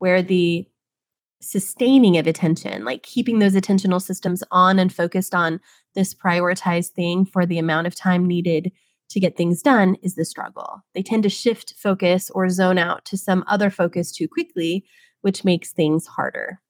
where 0.00 0.20
the 0.20 0.66
sustaining 1.40 2.18
of 2.18 2.26
attention, 2.26 2.84
like 2.84 3.04
keeping 3.04 3.38
those 3.38 3.54
attentional 3.54 4.02
systems 4.02 4.42
on 4.50 4.80
and 4.80 4.92
focused 4.92 5.32
on 5.32 5.60
this 5.94 6.12
prioritized 6.12 6.90
thing 6.90 7.24
for 7.24 7.46
the 7.46 7.56
amount 7.56 7.86
of 7.86 7.94
time 7.94 8.26
needed 8.26 8.72
to 9.10 9.20
get 9.20 9.36
things 9.36 9.62
done, 9.62 9.94
is 10.02 10.16
the 10.16 10.24
struggle. 10.24 10.82
They 10.92 11.04
tend 11.04 11.22
to 11.22 11.28
shift 11.28 11.74
focus 11.78 12.30
or 12.30 12.48
zone 12.50 12.78
out 12.78 13.04
to 13.04 13.16
some 13.16 13.44
other 13.46 13.70
focus 13.70 14.10
too 14.10 14.26
quickly, 14.26 14.84
which 15.20 15.44
makes 15.44 15.70
things 15.70 16.08
harder. 16.08 16.60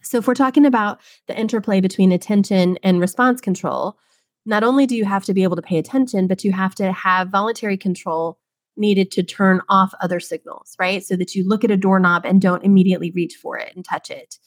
So, 0.00 0.16
if 0.16 0.26
we're 0.26 0.32
talking 0.32 0.64
about 0.64 1.02
the 1.26 1.38
interplay 1.38 1.82
between 1.82 2.10
attention 2.10 2.78
and 2.82 3.00
response 3.00 3.42
control, 3.42 3.98
not 4.46 4.62
only 4.62 4.86
do 4.86 4.96
you 4.96 5.04
have 5.04 5.24
to 5.24 5.34
be 5.34 5.42
able 5.42 5.56
to 5.56 5.62
pay 5.62 5.78
attention, 5.78 6.26
but 6.26 6.44
you 6.44 6.52
have 6.52 6.74
to 6.76 6.92
have 6.92 7.30
voluntary 7.30 7.76
control 7.76 8.38
needed 8.76 9.10
to 9.12 9.22
turn 9.22 9.60
off 9.68 9.94
other 10.00 10.20
signals, 10.20 10.74
right? 10.78 11.04
So 11.04 11.16
that 11.16 11.34
you 11.34 11.46
look 11.46 11.64
at 11.64 11.70
a 11.70 11.76
doorknob 11.76 12.24
and 12.24 12.40
don't 12.40 12.64
immediately 12.64 13.12
reach 13.12 13.34
for 13.34 13.56
it 13.56 13.74
and 13.74 13.84
touch 13.84 14.10
it. 14.10 14.38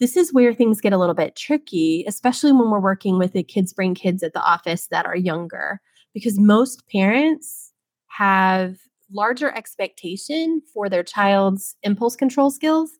This 0.00 0.16
is 0.16 0.32
where 0.32 0.54
things 0.54 0.80
get 0.80 0.92
a 0.92 0.98
little 0.98 1.14
bit 1.14 1.36
tricky, 1.36 2.04
especially 2.08 2.52
when 2.52 2.70
we're 2.70 2.80
working 2.80 3.18
with 3.18 3.32
the 3.32 3.42
Kids 3.42 3.72
Brain 3.72 3.94
kids 3.94 4.22
at 4.22 4.32
the 4.32 4.42
office 4.42 4.88
that 4.88 5.06
are 5.06 5.16
younger, 5.16 5.80
because 6.14 6.38
most 6.38 6.82
parents 6.88 7.72
have 8.08 8.78
larger 9.12 9.54
expectation 9.54 10.62
for 10.72 10.88
their 10.88 11.02
child's 11.02 11.76
impulse 11.82 12.16
control 12.16 12.50
skills 12.50 12.92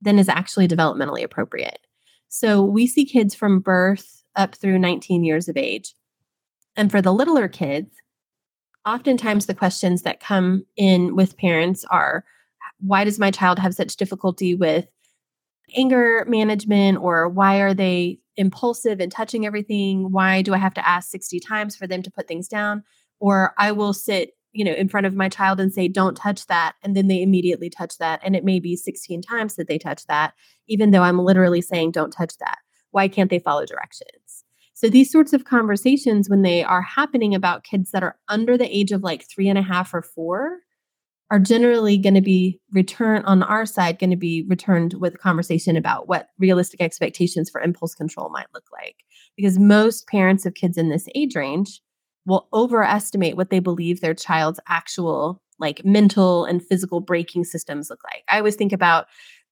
than 0.00 0.18
is 0.18 0.28
actually 0.28 0.66
developmentally 0.66 1.22
appropriate. 1.22 1.86
So 2.28 2.62
we 2.64 2.86
see 2.86 3.04
kids 3.04 3.34
from 3.34 3.60
birth 3.60 4.19
up 4.36 4.54
through 4.54 4.78
19 4.78 5.24
years 5.24 5.48
of 5.48 5.56
age. 5.56 5.94
And 6.76 6.90
for 6.90 7.02
the 7.02 7.12
littler 7.12 7.48
kids, 7.48 7.94
oftentimes 8.86 9.46
the 9.46 9.54
questions 9.54 10.02
that 10.02 10.20
come 10.20 10.64
in 10.76 11.16
with 11.16 11.36
parents 11.36 11.84
are 11.90 12.24
why 12.78 13.04
does 13.04 13.18
my 13.18 13.30
child 13.30 13.58
have 13.58 13.74
such 13.74 13.96
difficulty 13.96 14.54
with 14.54 14.86
anger 15.76 16.24
management? 16.26 16.98
Or 16.98 17.28
why 17.28 17.60
are 17.60 17.74
they 17.74 18.18
impulsive 18.36 19.00
and 19.00 19.12
touching 19.12 19.46
everything? 19.46 20.10
Why 20.10 20.42
do 20.42 20.54
i 20.54 20.58
have 20.58 20.74
to 20.74 20.88
ask 20.88 21.10
60 21.10 21.40
times 21.40 21.76
for 21.76 21.86
them 21.86 22.02
to 22.02 22.10
put 22.10 22.26
things 22.26 22.48
down? 22.48 22.82
Or 23.18 23.54
i 23.58 23.72
will 23.72 23.92
sit 23.92 24.30
you 24.52 24.64
know 24.64 24.72
in 24.72 24.88
front 24.88 25.06
of 25.06 25.14
my 25.14 25.28
child 25.28 25.60
and 25.60 25.72
say 25.72 25.86
don't 25.86 26.16
touch 26.16 26.46
that 26.48 26.74
and 26.82 26.96
then 26.96 27.06
they 27.06 27.22
immediately 27.22 27.70
touch 27.70 27.98
that. 27.98 28.20
And 28.24 28.34
it 28.34 28.44
may 28.44 28.60
be 28.60 28.76
16 28.76 29.22
times 29.22 29.56
that 29.56 29.68
they 29.68 29.78
touch 29.78 30.06
that 30.06 30.34
even 30.66 30.90
though 30.90 31.02
i'm 31.02 31.18
literally 31.18 31.60
saying 31.60 31.92
don't 31.92 32.12
touch 32.12 32.36
that. 32.38 32.58
Why 32.92 33.06
can't 33.08 33.30
they 33.30 33.38
follow 33.38 33.66
directions 33.66 34.19
so 34.80 34.88
these 34.88 35.12
sorts 35.12 35.34
of 35.34 35.44
conversations, 35.44 36.30
when 36.30 36.40
they 36.40 36.64
are 36.64 36.80
happening 36.80 37.34
about 37.34 37.64
kids 37.64 37.90
that 37.90 38.02
are 38.02 38.16
under 38.30 38.56
the 38.56 38.74
age 38.74 38.92
of 38.92 39.02
like 39.02 39.28
three 39.28 39.46
and 39.46 39.58
a 39.58 39.62
half 39.62 39.92
or 39.92 40.00
four, 40.00 40.60
are 41.30 41.38
generally 41.38 41.98
going 41.98 42.14
to 42.14 42.22
be 42.22 42.58
returned 42.72 43.26
on 43.26 43.42
our 43.42 43.66
side, 43.66 43.98
going 43.98 44.08
to 44.08 44.16
be 44.16 44.46
returned 44.48 44.94
with 44.94 45.16
a 45.16 45.18
conversation 45.18 45.76
about 45.76 46.08
what 46.08 46.28
realistic 46.38 46.80
expectations 46.80 47.50
for 47.50 47.60
impulse 47.60 47.94
control 47.94 48.30
might 48.30 48.46
look 48.54 48.64
like. 48.72 48.96
Because 49.36 49.58
most 49.58 50.06
parents 50.08 50.46
of 50.46 50.54
kids 50.54 50.78
in 50.78 50.88
this 50.88 51.06
age 51.14 51.36
range 51.36 51.82
will 52.24 52.48
overestimate 52.54 53.36
what 53.36 53.50
they 53.50 53.58
believe 53.58 54.00
their 54.00 54.14
child's 54.14 54.60
actual 54.66 55.42
like 55.58 55.84
mental 55.84 56.46
and 56.46 56.64
physical 56.64 57.00
braking 57.00 57.44
systems 57.44 57.90
look 57.90 58.00
like. 58.02 58.24
I 58.30 58.38
always 58.38 58.56
think 58.56 58.72
about 58.72 59.08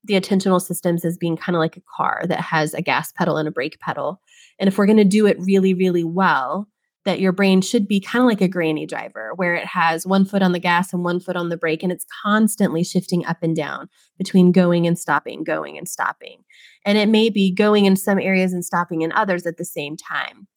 the 0.09 0.21
attentional 0.21 0.61
systems 0.61 1.05
as 1.05 1.17
being 1.17 1.37
kind 1.37 1.55
of 1.55 1.61
like 1.61 1.77
a 1.77 1.83
car 1.97 2.25
that 2.27 2.41
has 2.41 2.75
a 2.75 2.83
gas 2.83 3.13
pedal 3.13 3.37
and 3.37 3.47
a 3.47 3.53
brake 3.53 3.79
pedal. 3.79 4.21
And 4.59 4.67
if 4.67 4.77
we're 4.77 4.87
going 4.87 4.97
to 4.97 5.05
do 5.05 5.27
it 5.27 5.39
really, 5.39 5.75
really 5.75 6.03
well, 6.03 6.67
that 7.05 7.21
your 7.21 7.33
brain 7.33 7.63
should 7.63 7.87
be 7.87 8.01
kind 8.01 8.23
of 8.23 8.27
like 8.27 8.41
a 8.41 8.49
granny 8.49 8.85
driver, 8.85 9.33
where 9.37 9.55
it 9.55 9.65
has 9.65 10.07
one 10.07 10.25
foot 10.25 10.43
on 10.43 10.53
the 10.53 10.59
gas 10.59 10.93
and 10.93 11.05
one 11.05 11.21
foot 11.21 11.37
on 11.37 11.49
the 11.49 11.57
brake, 11.57 11.83
and 11.83 11.93
it's 11.93 12.05
constantly 12.23 12.85
shifting 12.85 13.25
up 13.25 13.39
and 13.41 13.57
down 13.57 13.89
between 14.19 14.53
going 14.53 14.87
and 14.87 14.99
stopping, 14.99 15.45
going 15.45 15.79
and 15.79 15.89
stopping. 15.89 16.43
And 16.85 16.99
it 16.99 17.09
may 17.09 17.31
be 17.31 17.51
going 17.51 17.87
in 17.87 17.97
some 17.97 18.19
areas 18.19 18.53
and 18.53 18.65
stopping 18.65 19.03
in 19.03 19.13
others 19.13 19.47
at 19.47 19.57
the 19.57 19.65
same 19.65 19.97
time. 19.97 20.49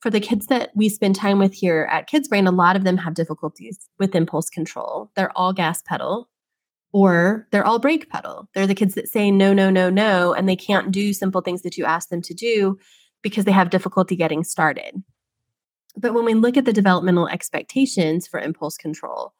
For 0.00 0.10
the 0.10 0.20
kids 0.20 0.46
that 0.46 0.70
we 0.76 0.88
spend 0.88 1.16
time 1.16 1.40
with 1.40 1.52
here 1.52 1.88
at 1.90 2.06
Kids 2.06 2.28
Brain, 2.28 2.46
a 2.46 2.52
lot 2.52 2.76
of 2.76 2.84
them 2.84 2.98
have 2.98 3.14
difficulties 3.14 3.78
with 3.98 4.14
impulse 4.14 4.48
control. 4.48 5.10
They're 5.16 5.36
all 5.36 5.52
gas 5.52 5.82
pedal 5.82 6.28
or 6.92 7.46
they're 7.50 7.66
all 7.66 7.78
brake 7.78 8.08
pedal. 8.10 8.48
They're 8.54 8.66
the 8.66 8.74
kids 8.74 8.94
that 8.94 9.08
say 9.08 9.30
no, 9.30 9.52
no, 9.52 9.70
no, 9.70 9.90
no, 9.90 10.32
and 10.32 10.48
they 10.48 10.56
can't 10.56 10.90
do 10.90 11.12
simple 11.12 11.40
things 11.40 11.62
that 11.62 11.76
you 11.76 11.84
ask 11.84 12.08
them 12.08 12.22
to 12.22 12.34
do 12.34 12.78
because 13.22 13.44
they 13.44 13.52
have 13.52 13.70
difficulty 13.70 14.16
getting 14.16 14.44
started. 14.44 15.02
But 15.96 16.14
when 16.14 16.24
we 16.24 16.34
look 16.34 16.56
at 16.56 16.64
the 16.64 16.72
developmental 16.72 17.28
expectations 17.28 18.26
for 18.26 18.40
impulse 18.40 18.76
control, 18.76 19.32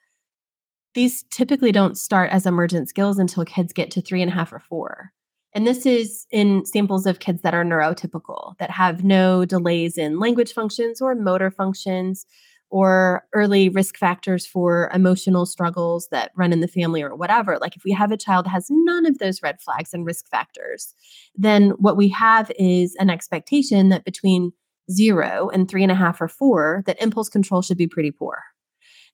these 0.94 1.22
typically 1.30 1.70
don't 1.70 1.96
start 1.96 2.30
as 2.30 2.46
emergent 2.46 2.88
skills 2.88 3.18
until 3.18 3.44
kids 3.44 3.72
get 3.72 3.90
to 3.92 4.00
three 4.00 4.22
and 4.22 4.30
a 4.30 4.34
half 4.34 4.52
or 4.52 4.58
four. 4.58 5.12
And 5.54 5.66
this 5.66 5.86
is 5.86 6.26
in 6.30 6.64
samples 6.66 7.06
of 7.06 7.20
kids 7.20 7.42
that 7.42 7.54
are 7.54 7.64
neurotypical, 7.64 8.56
that 8.58 8.70
have 8.70 9.04
no 9.04 9.44
delays 9.44 9.96
in 9.96 10.18
language 10.18 10.52
functions 10.52 11.00
or 11.00 11.14
motor 11.14 11.50
functions, 11.50 12.26
or 12.70 13.24
early 13.32 13.68
risk 13.68 13.96
factors 13.96 14.46
for 14.46 14.90
emotional 14.92 15.46
struggles 15.46 16.08
that 16.10 16.32
run 16.36 16.52
in 16.52 16.60
the 16.60 16.68
family 16.68 17.02
or 17.02 17.14
whatever. 17.14 17.58
Like 17.58 17.76
if 17.76 17.84
we 17.84 17.92
have 17.92 18.12
a 18.12 18.16
child 18.16 18.46
has 18.46 18.66
none 18.70 19.06
of 19.06 19.18
those 19.18 19.42
red 19.42 19.60
flags 19.60 19.94
and 19.94 20.04
risk 20.04 20.28
factors, 20.28 20.94
then 21.34 21.70
what 21.70 21.96
we 21.96 22.08
have 22.10 22.50
is 22.58 22.94
an 22.96 23.10
expectation 23.10 23.88
that 23.88 24.04
between 24.04 24.52
zero 24.90 25.50
and 25.52 25.68
three 25.68 25.82
and 25.82 25.92
a 25.92 25.96
half 25.96 26.20
or 26.20 26.28
four, 26.28 26.82
that 26.86 27.00
impulse 27.00 27.28
control 27.28 27.62
should 27.62 27.78
be 27.78 27.86
pretty 27.86 28.10
poor. 28.10 28.42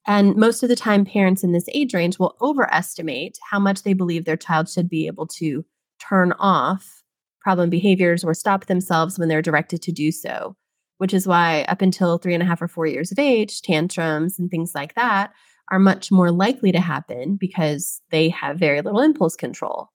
And 0.06 0.36
most 0.36 0.62
of 0.62 0.68
the 0.68 0.76
time, 0.76 1.04
parents 1.04 1.42
in 1.42 1.52
this 1.52 1.68
age 1.72 1.94
range 1.94 2.18
will 2.18 2.36
overestimate 2.42 3.38
how 3.50 3.58
much 3.58 3.82
they 3.82 3.94
believe 3.94 4.24
their 4.24 4.36
child 4.36 4.68
should 4.68 4.88
be 4.88 5.06
able 5.06 5.26
to 5.28 5.64
turn 5.98 6.32
off 6.38 7.02
problem 7.40 7.70
behaviors 7.70 8.24
or 8.24 8.34
stop 8.34 8.66
themselves 8.66 9.18
when 9.18 9.28
they're 9.28 9.42
directed 9.42 9.80
to 9.82 9.92
do 9.92 10.10
so 10.10 10.56
which 10.98 11.14
is 11.14 11.26
why 11.26 11.62
up 11.68 11.82
until 11.82 12.18
three 12.18 12.34
and 12.34 12.42
a 12.42 12.46
half 12.46 12.62
or 12.62 12.68
four 12.68 12.86
years 12.86 13.12
of 13.12 13.18
age, 13.18 13.62
tantrums 13.62 14.38
and 14.38 14.50
things 14.50 14.72
like 14.74 14.94
that 14.94 15.32
are 15.70 15.78
much 15.78 16.10
more 16.12 16.30
likely 16.30 16.72
to 16.72 16.80
happen 16.80 17.36
because 17.36 18.00
they 18.10 18.28
have 18.28 18.58
very 18.58 18.82
little 18.82 19.00
impulse 19.00 19.36
control. 19.36 19.88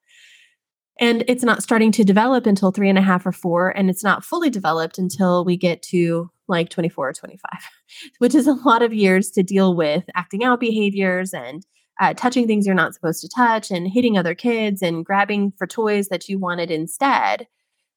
And 1.00 1.24
it's 1.28 1.44
not 1.44 1.64
starting 1.64 1.92
to 1.94 2.04
develop 2.04 2.46
until 2.46 2.72
three 2.72 2.90
and 2.90 2.98
a 2.98 3.02
half 3.02 3.26
or 3.26 3.32
four, 3.32 3.70
and 3.70 3.90
it's 3.90 4.04
not 4.04 4.26
fully 4.26 4.50
developed 4.50 4.98
until 4.98 5.46
we 5.46 5.56
get 5.56 5.82
to 5.84 6.30
like 6.50 6.70
24 6.70 7.10
or 7.10 7.14
25, 7.14 7.40
which 8.18 8.36
is 8.36 8.48
a 8.48 8.54
lot 8.54 8.82
of 8.82 8.94
years 8.94 9.32
to 9.32 9.44
deal 9.44 9.76
with 9.76 10.04
acting 10.16 10.44
out 10.44 10.60
behaviors 10.60 11.34
and 11.34 11.66
uh, 12.02 12.14
touching 12.14 12.48
things 12.48 12.66
you're 12.66 12.76
not 12.76 12.94
supposed 12.94 13.22
to 13.22 13.30
touch 13.30 13.72
and 13.72 13.88
hitting 13.88 14.18
other 14.18 14.36
kids 14.36 14.82
and 14.82 15.06
grabbing 15.06 15.54
for 15.58 15.68
toys 15.68 16.08
that 16.10 16.28
you 16.28 16.40
wanted 16.40 16.72
instead. 16.72 17.48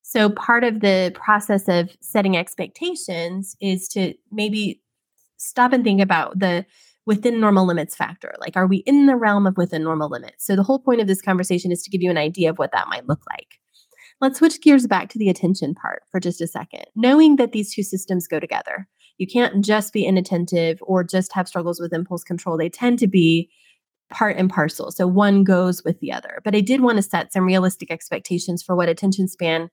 So, 0.03 0.31
part 0.31 0.65
of 0.65 0.81
the 0.81 1.13
process 1.15 1.69
of 1.69 1.97
setting 2.01 2.37
expectations 2.37 3.57
is 3.61 3.89
to 3.89 4.15
maybe 4.31 4.83
stop 5.37 5.73
and 5.73 5.85
think 5.85 6.01
about 6.01 6.39
the 6.39 6.67
within 7.07 7.41
normal 7.41 7.67
limits 7.67 7.97
factor. 7.97 8.33
Like, 8.41 8.57
are 8.57 8.67
we 8.67 8.79
in 8.79 9.07
the 9.07 9.17
realm 9.17 9.47
of 9.47 9.57
within 9.57 9.83
normal 9.83 10.09
limits? 10.11 10.45
So, 10.45 10.57
the 10.57 10.63
whole 10.63 10.81
point 10.81 11.01
of 11.01 11.07
this 11.07 11.23
conversation 11.23 11.73
is 11.73 11.83
to 11.83 11.91
give 11.91 12.03
you 12.03 12.11
an 12.11 12.19
idea 12.19 12.51
of 12.51 12.59
what 12.59 12.73
that 12.73 12.89
might 12.89 13.09
look 13.09 13.23
like. 13.31 13.61
Let's 14.21 14.39
switch 14.39 14.61
gears 14.61 14.87
back 14.87 15.09
to 15.11 15.19
the 15.19 15.29
attention 15.29 15.75
part 15.75 16.03
for 16.11 16.21
just 16.21 16.41
a 16.41 16.47
second, 16.47 16.85
knowing 16.95 17.37
that 17.37 17.53
these 17.53 17.75
two 17.75 17.83
systems 17.83 18.29
go 18.29 18.39
together. 18.39 18.89
You 19.19 19.27
can't 19.27 19.65
just 19.65 19.93
be 19.93 20.05
inattentive 20.05 20.79
or 20.83 21.05
just 21.05 21.33
have 21.33 21.49
struggles 21.49 21.81
with 21.81 21.93
impulse 21.93 22.25
control. 22.25 22.57
They 22.57 22.69
tend 22.69 22.99
to 23.01 23.07
be 23.07 23.51
part 24.11 24.37
and 24.37 24.51
parcel. 24.51 24.91
So 24.91 25.07
one 25.07 25.43
goes 25.43 25.83
with 25.85 26.01
the 26.01 26.13
other. 26.13 26.41
But 26.45 26.55
I 26.55 26.61
did 26.61 26.83
want 26.83 26.97
to 26.97 27.03
set 27.03 27.33
some 27.33 27.45
realistic 27.45 27.91
expectations 27.91 28.63
for 28.63 28.77
what 28.77 28.89
attention 28.89 29.27
span 29.27 29.71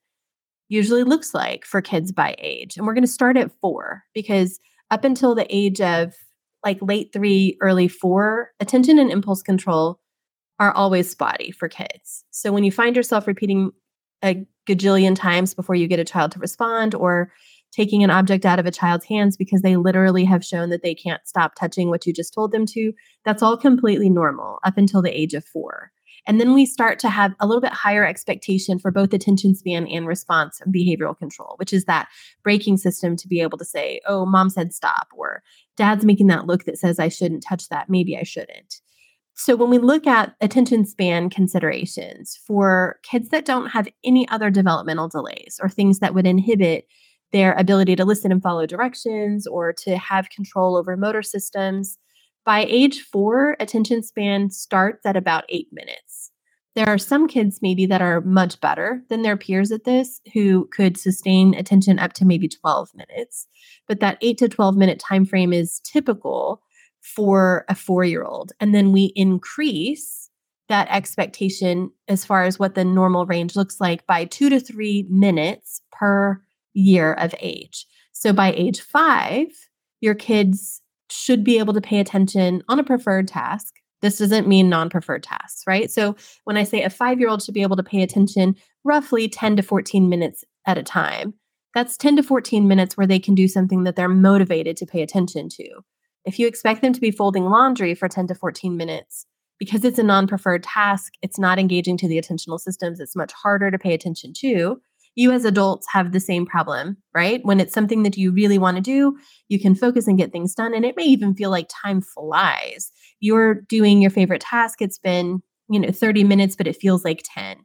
usually 0.70 1.04
looks 1.04 1.34
like 1.34 1.66
for 1.66 1.82
kids 1.82 2.12
by 2.12 2.36
age. 2.40 2.78
And 2.78 2.86
we're 2.86 2.94
going 2.94 3.04
to 3.04 3.08
start 3.08 3.36
at 3.36 3.52
four 3.60 4.04
because 4.14 4.60
up 4.92 5.04
until 5.04 5.36
the 5.36 5.48
age 5.50 5.82
of 5.82 6.14
like 6.64 6.78
late 6.82 7.12
three, 7.12 7.58
early 7.62 7.88
four, 7.88 8.52
attention 8.60 9.00
and 9.00 9.12
impulse 9.12 9.42
control 9.42 10.00
are 10.60 10.72
always 10.72 11.10
spotty 11.10 11.52
for 11.52 11.68
kids. 11.68 12.26
So 12.32 12.52
when 12.52 12.64
you 12.64 12.72
find 12.72 12.96
yourself 12.96 13.28
repeating 13.28 13.72
a 14.24 14.46
gajillion 14.68 15.16
times 15.16 15.54
before 15.54 15.76
you 15.76 15.88
get 15.88 16.00
a 16.00 16.06
child 16.06 16.32
to 16.34 16.40
respond 16.40 16.94
or 16.94 17.32
taking 17.72 18.04
an 18.04 18.10
object 18.10 18.46
out 18.46 18.60
of 18.60 18.66
a 18.66 18.72
child's 18.72 19.06
hands 19.06 19.38
because 19.38 19.62
they 19.62 19.76
literally 19.76 20.26
have 20.26 20.44
shown 20.44 20.70
that 20.70 20.82
they 20.82 20.94
can't 20.94 21.26
stop 21.28 21.54
touching 21.56 21.90
what 21.90 22.06
you 22.06 22.14
just 22.14 22.34
told 22.34 22.52
them 22.52 22.66
to, 22.66 22.92
that's 23.24 23.44
all 23.44 23.56
completely 23.56 24.10
normal 24.10 24.60
up 24.64 24.78
until 24.78 25.02
the 25.02 25.18
age 25.18 25.34
of 25.34 25.46
four. 25.46 25.92
And 26.28 26.40
then 26.40 26.54
we 26.54 26.66
start 26.66 27.00
to 27.00 27.10
have 27.10 27.34
a 27.40 27.48
little 27.48 27.62
bit 27.62 27.74
higher 27.74 28.06
expectation 28.06 28.80
for 28.80 28.92
both 28.92 29.14
attention 29.14 29.56
span 29.56 29.88
and 29.88 30.08
response 30.08 30.62
and 30.62 30.74
behavioral 30.74 31.18
control, 31.18 31.56
which 31.58 31.74
is 31.74 31.86
that 31.86 32.08
braking 32.44 32.78
system 32.78 33.16
to 33.18 33.28
be 33.28 33.42
able 33.42 33.58
to 33.58 33.66
say, 33.66 34.02
oh, 34.08 34.26
mom 34.26 34.50
said 34.50 34.74
stop, 34.74 35.08
or 35.16 35.42
dad's 35.78 36.06
making 36.06 36.28
that 36.28 36.46
look 36.46 36.66
that 36.66 36.78
says 36.78 37.00
I 37.00 37.10
shouldn't 37.10 37.44
touch 37.48 37.70
that. 37.70 37.90
Maybe 37.90 38.18
I 38.18 38.24
shouldn't. 38.24 38.82
So, 39.36 39.56
when 39.56 39.70
we 39.70 39.78
look 39.78 40.06
at 40.06 40.36
attention 40.42 40.86
span 40.86 41.30
considerations 41.30 42.38
for 42.46 43.00
kids 43.04 43.30
that 43.30 43.46
don't 43.46 43.68
have 43.68 43.88
any 44.04 44.28
other 44.28 44.50
developmental 44.50 45.08
delays 45.08 45.60
or 45.64 45.70
things 45.70 46.00
that 46.00 46.14
would 46.14 46.28
inhibit 46.28 46.86
their 47.32 47.54
ability 47.54 47.96
to 47.96 48.04
listen 48.06 48.34
and 48.34 48.42
follow 48.42 48.66
directions 48.66 49.48
or 49.48 49.72
to 49.72 49.98
have 49.98 50.30
control 50.30 50.76
over 50.76 50.98
motor 50.98 51.22
systems, 51.22 51.98
by 52.46 52.66
age 52.66 53.02
four, 53.02 53.56
attention 53.60 54.04
span 54.04 54.50
starts 54.50 55.06
at 55.06 55.16
about 55.16 55.46
eight 55.50 55.68
minutes. 55.72 56.32
There 56.76 56.88
are 56.88 56.98
some 56.98 57.28
kids 57.28 57.60
maybe 57.62 57.86
that 57.88 58.02
are 58.02 58.22
much 58.22 58.60
better 58.62 59.04
than 59.10 59.22
their 59.22 59.38
peers 59.38 59.72
at 59.72 59.84
this 59.84 60.22
who 60.34 60.68
could 60.72 60.98
sustain 60.98 61.54
attention 61.56 62.00
up 62.00 62.14
to 62.14 62.26
maybe 62.26 62.48
12 62.48 62.90
minutes. 62.96 63.48
But 63.88 64.00
that 64.00 64.18
8 64.22 64.38
to 64.38 64.50
12 64.50 64.78
minute 64.78 65.00
time 65.00 65.26
frame 65.26 65.52
is 65.52 65.82
typical 65.82 66.62
for 67.02 67.66
a 67.68 67.74
4-year-old. 67.74 68.54
And 68.60 68.74
then 68.74 68.92
we 68.92 69.12
increase 69.16 70.30
that 70.70 70.88
expectation 70.90 71.92
as 72.08 72.24
far 72.24 72.44
as 72.44 72.60
what 72.60 72.76
the 72.76 72.86
normal 72.86 73.26
range 73.26 73.56
looks 73.56 73.82
like 73.82 74.06
by 74.06 74.26
2 74.26 74.50
to 74.50 74.60
3 74.60 75.08
minutes 75.10 75.82
per 75.92 76.42
year 76.74 77.14
of 77.14 77.34
age. 77.40 77.88
So 78.14 78.32
by 78.32 78.54
age 78.54 78.80
five, 78.80 79.48
your 80.02 80.16
kids 80.16 80.82
should 81.10 81.44
be 81.44 81.60
able 81.60 81.74
to 81.74 81.82
pay 81.82 82.00
attention 82.00 82.64
on 82.68 82.80
a 82.80 82.84
preferred 82.84 83.28
task. 83.28 83.76
This 84.02 84.18
doesn't 84.18 84.48
mean 84.48 84.70
non 84.70 84.90
preferred 84.90 85.24
tasks, 85.24 85.64
right? 85.68 85.92
So 85.92 86.16
when 86.46 86.58
I 86.58 86.64
say 86.64 86.84
a 86.84 86.90
five 86.90 87.20
year 87.20 87.30
old 87.30 87.44
should 87.44 87.54
be 87.54 87.62
able 87.62 87.76
to 87.76 87.84
pay 87.84 88.02
attention 88.02 88.56
roughly 88.84 89.28
10 89.28 89.58
to 89.58 89.62
14 89.62 90.08
minutes 90.08 90.44
at 90.66 90.78
a 90.78 90.84
time, 90.84 91.34
that's 91.76 91.98
10 91.98 92.16
to 92.18 92.24
14 92.24 92.68
minutes 92.68 92.98
where 92.98 93.08
they 93.08 93.20
can 93.20 93.36
do 93.36 93.48
something 93.48 93.84
that 93.84 93.96
they're 93.96 94.10
motivated 94.10 94.78
to 94.78 94.86
pay 94.86 95.02
attention 95.02 95.50
to. 95.50 95.82
If 96.26 96.40
you 96.40 96.48
expect 96.48 96.82
them 96.82 96.94
to 96.94 97.02
be 97.02 97.12
folding 97.12 97.46
laundry 97.46 97.94
for 97.96 98.08
10 98.08 98.28
to 98.28 98.36
14 98.36 98.76
minutes, 98.76 99.26
because 99.58 99.84
it's 99.84 100.00
a 100.00 100.04
non 100.04 100.28
preferred 100.28 100.64
task, 100.64 101.14
it's 101.22 101.38
not 101.38 101.60
engaging 101.60 101.98
to 101.98 102.08
the 102.08 102.20
attentional 102.20 102.60
systems, 102.60 103.00
it's 103.00 103.16
much 103.16 103.34
harder 103.34 103.70
to 103.70 103.78
pay 103.78 103.94
attention 103.94 104.34
to. 104.34 104.82
You 105.20 105.34
as 105.34 105.44
adults 105.44 105.86
have 105.92 106.14
the 106.14 106.20
same 106.22 106.46
problem, 106.46 106.96
right? 107.14 107.42
When 107.44 107.60
it's 107.60 107.74
something 107.74 108.04
that 108.04 108.16
you 108.16 108.32
really 108.32 108.58
want 108.58 108.78
to 108.78 108.82
do, 108.82 109.18
you 109.50 109.60
can 109.60 109.76
focus 109.76 110.08
and 110.08 110.18
get 110.18 110.32
things 110.32 110.56
done. 110.56 110.74
And 110.74 110.86
it 110.86 110.96
may 110.96 111.04
even 111.04 111.36
feel 111.36 111.50
like 111.50 111.68
time 111.70 112.00
flies. 112.00 112.90
You're 113.20 113.56
doing 113.56 114.02
your 114.02 114.12
favorite 114.12 114.40
task, 114.40 114.82
it's 114.82 114.98
been, 114.98 115.42
you 115.70 115.78
know, 115.78 115.92
30 115.92 116.24
minutes, 116.24 116.56
but 116.56 116.68
it 116.68 116.78
feels 116.78 117.04
like 117.04 117.22
10. 117.36 117.58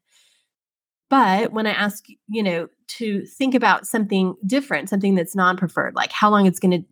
But 1.09 1.53
when 1.53 1.69
I 1.69 1.71
ask, 1.71 2.03
you 2.27 2.43
know, 2.43 2.67
to 2.99 3.25
think 3.25 3.55
about 3.55 3.87
something 3.87 4.35
different, 4.45 4.89
something 4.89 5.15
that's 5.15 5.37
non 5.37 5.57
preferred, 5.57 5.95
like 5.95 6.11
how 6.11 6.31
long 6.31 6.47
it's 6.47 6.59
going 6.59 6.83
to 6.83 6.85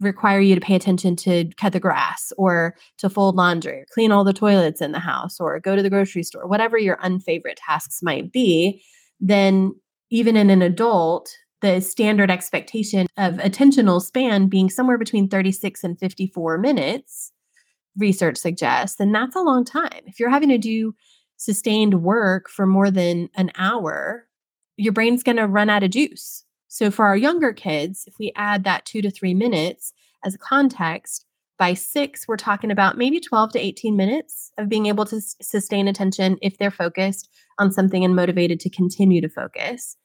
require 0.00 0.40
you 0.40 0.56
to 0.56 0.60
pay 0.60 0.74
attention 0.74 1.14
to 1.14 1.48
cut 1.56 1.72
the 1.72 1.78
grass 1.78 2.32
or 2.36 2.74
to 2.98 3.08
fold 3.08 3.36
laundry 3.36 3.82
or 3.82 3.86
clean 3.94 4.10
all 4.10 4.24
the 4.24 4.32
toilets 4.32 4.80
in 4.80 4.90
the 4.90 4.98
house 4.98 5.38
or 5.38 5.60
go 5.60 5.76
to 5.76 5.82
the 5.82 5.90
grocery 5.90 6.24
store, 6.24 6.48
whatever 6.48 6.76
your 6.76 6.98
unfavorite 7.00 7.60
tasks 7.64 8.00
might 8.02 8.32
be, 8.32 8.82
then 9.20 9.72
even 10.10 10.36
in 10.36 10.50
an 10.50 10.62
adult, 10.62 11.36
the 11.60 11.80
standard 11.80 12.30
expectation 12.30 13.06
of 13.16 13.34
attentional 13.34 14.02
span 14.02 14.48
being 14.48 14.70
somewhere 14.70 14.98
between 14.98 15.28
36 15.28 15.84
and 15.84 15.98
54 15.98 16.58
minutes, 16.58 17.32
research 17.96 18.36
suggests, 18.36 18.96
then 18.96 19.12
that's 19.12 19.36
a 19.36 19.40
long 19.40 19.64
time. 19.64 20.00
If 20.06 20.18
you're 20.18 20.30
having 20.30 20.48
to 20.48 20.58
do 20.58 20.94
sustained 21.36 22.02
work 22.02 22.48
for 22.48 22.66
more 22.66 22.90
than 22.90 23.28
an 23.34 23.50
hour, 23.56 24.26
your 24.76 24.92
brain's 24.92 25.22
going 25.22 25.36
to 25.36 25.46
run 25.46 25.70
out 25.70 25.82
of 25.82 25.90
juice. 25.90 26.44
So 26.68 26.90
for 26.90 27.04
our 27.04 27.16
younger 27.16 27.52
kids, 27.52 28.04
if 28.06 28.14
we 28.18 28.32
add 28.36 28.64
that 28.64 28.84
two 28.84 29.02
to 29.02 29.10
three 29.10 29.34
minutes 29.34 29.92
as 30.24 30.34
a 30.34 30.38
context, 30.38 31.26
by 31.60 31.74
six, 31.74 32.26
we're 32.26 32.38
talking 32.38 32.70
about 32.70 32.96
maybe 32.96 33.20
12 33.20 33.52
to 33.52 33.58
18 33.60 33.94
minutes 33.94 34.50
of 34.56 34.70
being 34.70 34.86
able 34.86 35.04
to 35.04 35.16
s- 35.16 35.36
sustain 35.42 35.88
attention 35.88 36.38
if 36.40 36.56
they're 36.56 36.70
focused 36.70 37.28
on 37.58 37.70
something 37.70 38.02
and 38.02 38.16
motivated 38.16 38.58
to 38.60 38.70
continue 38.70 39.20
to 39.20 39.28
focus. 39.28 39.98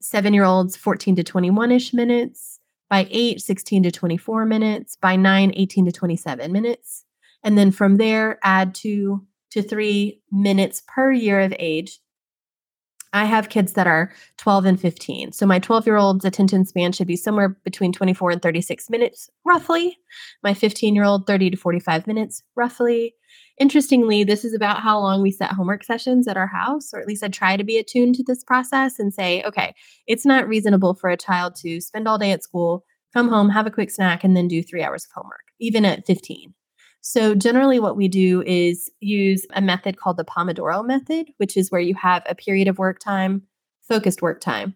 Seven 0.00 0.32
year 0.32 0.44
olds, 0.44 0.78
14 0.78 1.14
to 1.16 1.22
21 1.22 1.72
ish 1.72 1.92
minutes. 1.92 2.58
By 2.88 3.06
eight, 3.10 3.42
16 3.42 3.82
to 3.82 3.90
24 3.90 4.46
minutes. 4.46 4.96
By 4.96 5.14
nine, 5.14 5.52
18 5.54 5.84
to 5.84 5.92
27 5.92 6.50
minutes. 6.50 7.04
And 7.44 7.58
then 7.58 7.70
from 7.70 7.98
there, 7.98 8.38
add 8.42 8.74
two 8.74 9.26
to 9.50 9.60
three 9.60 10.22
minutes 10.32 10.82
per 10.88 11.12
year 11.12 11.40
of 11.40 11.52
age 11.58 12.00
I 13.12 13.24
have 13.24 13.48
kids 13.48 13.72
that 13.72 13.86
are 13.86 14.12
12 14.36 14.64
and 14.66 14.80
15. 14.80 15.32
So 15.32 15.46
my 15.46 15.58
12 15.58 15.86
year 15.86 15.96
old's 15.96 16.24
attention 16.24 16.64
span 16.64 16.92
should 16.92 17.06
be 17.06 17.16
somewhere 17.16 17.50
between 17.64 17.92
24 17.92 18.32
and 18.32 18.42
36 18.42 18.90
minutes, 18.90 19.30
roughly. 19.44 19.98
My 20.42 20.54
15 20.54 20.94
year 20.94 21.04
old, 21.04 21.26
30 21.26 21.50
to 21.50 21.56
45 21.56 22.06
minutes, 22.06 22.42
roughly. 22.54 23.14
Interestingly, 23.58 24.24
this 24.24 24.44
is 24.44 24.54
about 24.54 24.80
how 24.80 24.98
long 25.00 25.20
we 25.20 25.32
set 25.32 25.52
homework 25.52 25.82
sessions 25.82 26.28
at 26.28 26.36
our 26.36 26.46
house, 26.46 26.94
or 26.94 27.00
at 27.00 27.08
least 27.08 27.24
I 27.24 27.28
try 27.28 27.56
to 27.56 27.64
be 27.64 27.78
attuned 27.78 28.14
to 28.16 28.24
this 28.24 28.44
process 28.44 28.98
and 28.98 29.12
say, 29.12 29.42
okay, 29.42 29.74
it's 30.06 30.24
not 30.24 30.46
reasonable 30.46 30.94
for 30.94 31.10
a 31.10 31.16
child 31.16 31.56
to 31.56 31.80
spend 31.80 32.06
all 32.06 32.18
day 32.18 32.30
at 32.30 32.44
school, 32.44 32.84
come 33.12 33.28
home, 33.28 33.50
have 33.50 33.66
a 33.66 33.70
quick 33.70 33.90
snack, 33.90 34.22
and 34.22 34.36
then 34.36 34.46
do 34.48 34.62
three 34.62 34.82
hours 34.82 35.04
of 35.04 35.10
homework, 35.12 35.46
even 35.58 35.84
at 35.84 36.06
15. 36.06 36.54
So, 37.10 37.34
generally, 37.34 37.80
what 37.80 37.96
we 37.96 38.06
do 38.06 38.42
is 38.42 38.90
use 39.00 39.46
a 39.54 39.62
method 39.62 39.96
called 39.96 40.18
the 40.18 40.26
Pomodoro 40.26 40.84
method, 40.84 41.30
which 41.38 41.56
is 41.56 41.70
where 41.70 41.80
you 41.80 41.94
have 41.94 42.22
a 42.26 42.34
period 42.34 42.68
of 42.68 42.76
work 42.76 42.98
time, 42.98 43.44
focused 43.80 44.20
work 44.20 44.42
time, 44.42 44.74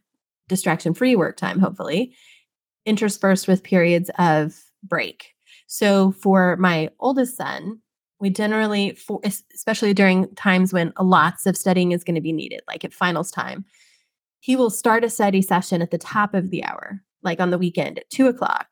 distraction 0.48 0.94
free 0.94 1.14
work 1.14 1.36
time, 1.36 1.58
hopefully, 1.58 2.14
interspersed 2.86 3.46
with 3.46 3.62
periods 3.62 4.10
of 4.18 4.58
break. 4.82 5.34
So, 5.66 6.12
for 6.12 6.56
my 6.56 6.88
oldest 7.00 7.36
son, 7.36 7.82
we 8.18 8.30
generally, 8.30 8.94
for, 8.94 9.20
especially 9.52 9.92
during 9.92 10.34
times 10.34 10.72
when 10.72 10.94
lots 10.98 11.44
of 11.44 11.54
studying 11.54 11.92
is 11.92 12.02
going 12.02 12.14
to 12.14 12.22
be 12.22 12.32
needed, 12.32 12.62
like 12.66 12.82
at 12.82 12.94
finals 12.94 13.30
time, 13.30 13.66
he 14.40 14.56
will 14.56 14.70
start 14.70 15.04
a 15.04 15.10
study 15.10 15.42
session 15.42 15.82
at 15.82 15.90
the 15.90 15.98
top 15.98 16.32
of 16.32 16.48
the 16.48 16.64
hour, 16.64 17.02
like 17.22 17.40
on 17.40 17.50
the 17.50 17.58
weekend 17.58 17.98
at 17.98 18.08
two 18.08 18.26
o'clock 18.26 18.68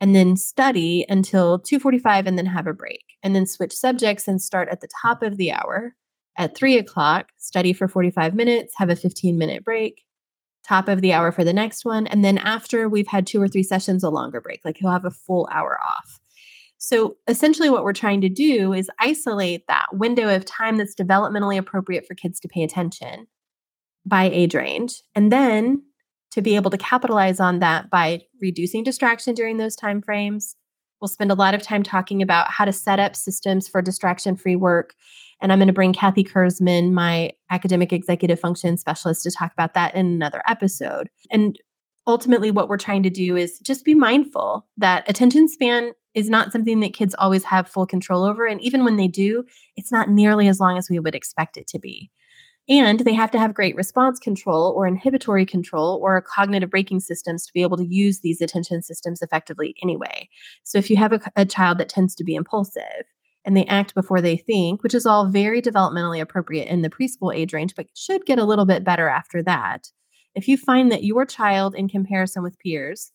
and 0.00 0.16
then 0.16 0.36
study 0.36 1.04
until 1.08 1.58
2.45 1.60 2.26
and 2.26 2.38
then 2.38 2.46
have 2.46 2.66
a 2.66 2.72
break 2.72 3.04
and 3.22 3.34
then 3.36 3.46
switch 3.46 3.72
subjects 3.72 4.26
and 4.26 4.40
start 4.40 4.68
at 4.70 4.80
the 4.80 4.88
top 5.02 5.22
of 5.22 5.36
the 5.36 5.52
hour 5.52 5.94
at 6.38 6.56
3 6.56 6.78
o'clock 6.78 7.28
study 7.36 7.72
for 7.72 7.86
45 7.86 8.34
minutes 8.34 8.74
have 8.76 8.88
a 8.88 8.96
15 8.96 9.36
minute 9.36 9.64
break 9.64 10.04
top 10.66 10.88
of 10.88 11.00
the 11.00 11.12
hour 11.12 11.32
for 11.32 11.44
the 11.44 11.52
next 11.52 11.84
one 11.84 12.06
and 12.06 12.24
then 12.24 12.38
after 12.38 12.88
we've 12.88 13.06
had 13.06 13.26
two 13.26 13.40
or 13.40 13.48
three 13.48 13.62
sessions 13.62 14.04
a 14.04 14.10
longer 14.10 14.40
break 14.40 14.60
like 14.64 14.76
he'll 14.78 14.90
have 14.90 15.04
a 15.04 15.10
full 15.10 15.48
hour 15.52 15.78
off. 15.84 16.18
So 16.78 17.16
essentially 17.28 17.68
what 17.68 17.84
we're 17.84 17.92
trying 17.92 18.22
to 18.22 18.30
do 18.30 18.72
is 18.72 18.90
isolate 18.98 19.66
that 19.68 19.86
window 19.92 20.34
of 20.34 20.46
time 20.46 20.78
that's 20.78 20.94
developmentally 20.94 21.58
appropriate 21.58 22.06
for 22.06 22.14
kids 22.14 22.40
to 22.40 22.48
pay 22.48 22.62
attention 22.62 23.26
by 24.06 24.24
age 24.24 24.54
range 24.54 25.02
and 25.14 25.30
then 25.30 25.82
to 26.32 26.42
be 26.42 26.56
able 26.56 26.70
to 26.70 26.78
capitalize 26.78 27.40
on 27.40 27.58
that 27.58 27.90
by 27.90 28.22
reducing 28.40 28.82
distraction 28.82 29.34
during 29.34 29.56
those 29.56 29.76
time 29.76 30.00
frames. 30.00 30.56
We'll 31.00 31.08
spend 31.08 31.32
a 31.32 31.34
lot 31.34 31.54
of 31.54 31.62
time 31.62 31.82
talking 31.82 32.22
about 32.22 32.50
how 32.50 32.64
to 32.64 32.72
set 32.72 33.00
up 33.00 33.16
systems 33.16 33.66
for 33.66 33.80
distraction 33.80 34.36
free 34.36 34.56
work. 34.56 34.94
And 35.40 35.50
I'm 35.50 35.58
going 35.58 35.68
to 35.68 35.72
bring 35.72 35.94
Kathy 35.94 36.22
Kurzman, 36.22 36.92
my 36.92 37.32
academic 37.50 37.92
executive 37.92 38.38
function 38.38 38.76
specialist, 38.76 39.22
to 39.22 39.30
talk 39.30 39.52
about 39.52 39.74
that 39.74 39.94
in 39.94 40.06
another 40.06 40.42
episode. 40.46 41.08
And 41.30 41.58
ultimately, 42.06 42.50
what 42.50 42.68
we're 42.68 42.76
trying 42.76 43.02
to 43.04 43.10
do 43.10 43.36
is 43.36 43.58
just 43.60 43.84
be 43.84 43.94
mindful 43.94 44.66
that 44.76 45.08
attention 45.08 45.48
span 45.48 45.92
is 46.14 46.28
not 46.28 46.52
something 46.52 46.80
that 46.80 46.92
kids 46.92 47.14
always 47.18 47.44
have 47.44 47.68
full 47.68 47.86
control 47.86 48.24
over. 48.24 48.46
And 48.46 48.60
even 48.60 48.84
when 48.84 48.96
they 48.96 49.08
do, 49.08 49.44
it's 49.76 49.92
not 49.92 50.10
nearly 50.10 50.48
as 50.48 50.60
long 50.60 50.76
as 50.76 50.90
we 50.90 50.98
would 50.98 51.14
expect 51.14 51.56
it 51.56 51.66
to 51.68 51.78
be. 51.78 52.10
And 52.70 53.00
they 53.00 53.14
have 53.14 53.32
to 53.32 53.38
have 53.38 53.52
great 53.52 53.74
response 53.74 54.20
control 54.20 54.72
or 54.76 54.86
inhibitory 54.86 55.44
control 55.44 55.98
or 56.00 56.22
cognitive 56.22 56.70
braking 56.70 57.00
systems 57.00 57.44
to 57.44 57.52
be 57.52 57.62
able 57.62 57.76
to 57.76 57.84
use 57.86 58.20
these 58.20 58.40
attention 58.40 58.80
systems 58.80 59.20
effectively 59.20 59.74
anyway. 59.82 60.28
So 60.62 60.78
if 60.78 60.88
you 60.88 60.96
have 60.96 61.12
a, 61.12 61.20
a 61.34 61.44
child 61.44 61.78
that 61.78 61.88
tends 61.88 62.14
to 62.14 62.24
be 62.24 62.36
impulsive, 62.36 63.04
and 63.44 63.56
they 63.56 63.64
act 63.66 63.94
before 63.94 64.20
they 64.20 64.36
think, 64.36 64.82
which 64.82 64.94
is 64.94 65.06
all 65.06 65.26
very 65.26 65.62
developmentally 65.62 66.20
appropriate 66.20 66.68
in 66.68 66.82
the 66.82 66.90
preschool 66.90 67.34
age 67.34 67.52
range, 67.52 67.74
but 67.74 67.86
should 67.96 68.26
get 68.26 68.38
a 68.38 68.44
little 68.44 68.66
bit 68.66 68.84
better 68.84 69.08
after 69.08 69.42
that. 69.42 69.88
If 70.34 70.46
you 70.46 70.56
find 70.56 70.92
that 70.92 71.04
your 71.04 71.24
child, 71.24 71.74
in 71.74 71.88
comparison 71.88 72.42
with 72.42 72.58
peers, 72.58 73.12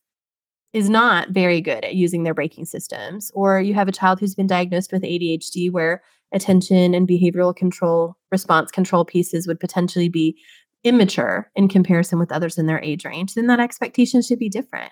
is 0.73 0.89
not 0.89 1.29
very 1.29 1.61
good 1.61 1.85
at 1.85 1.95
using 1.95 2.23
their 2.23 2.33
braking 2.33 2.65
systems, 2.65 3.31
or 3.33 3.61
you 3.61 3.73
have 3.73 3.87
a 3.87 3.93
child 3.93 4.19
who's 4.19 4.35
been 4.35 4.47
diagnosed 4.47 4.91
with 4.91 5.03
ADHD 5.03 5.71
where 5.71 6.01
attention 6.33 6.93
and 6.93 7.07
behavioral 7.07 7.55
control, 7.55 8.15
response 8.31 8.71
control 8.71 9.05
pieces 9.05 9.47
would 9.47 9.59
potentially 9.59 10.09
be 10.09 10.37
immature 10.83 11.51
in 11.55 11.67
comparison 11.67 12.19
with 12.19 12.31
others 12.31 12.57
in 12.57 12.67
their 12.67 12.81
age 12.81 13.05
range, 13.05 13.33
then 13.33 13.47
that 13.47 13.59
expectation 13.59 14.21
should 14.21 14.39
be 14.39 14.49
different. 14.49 14.91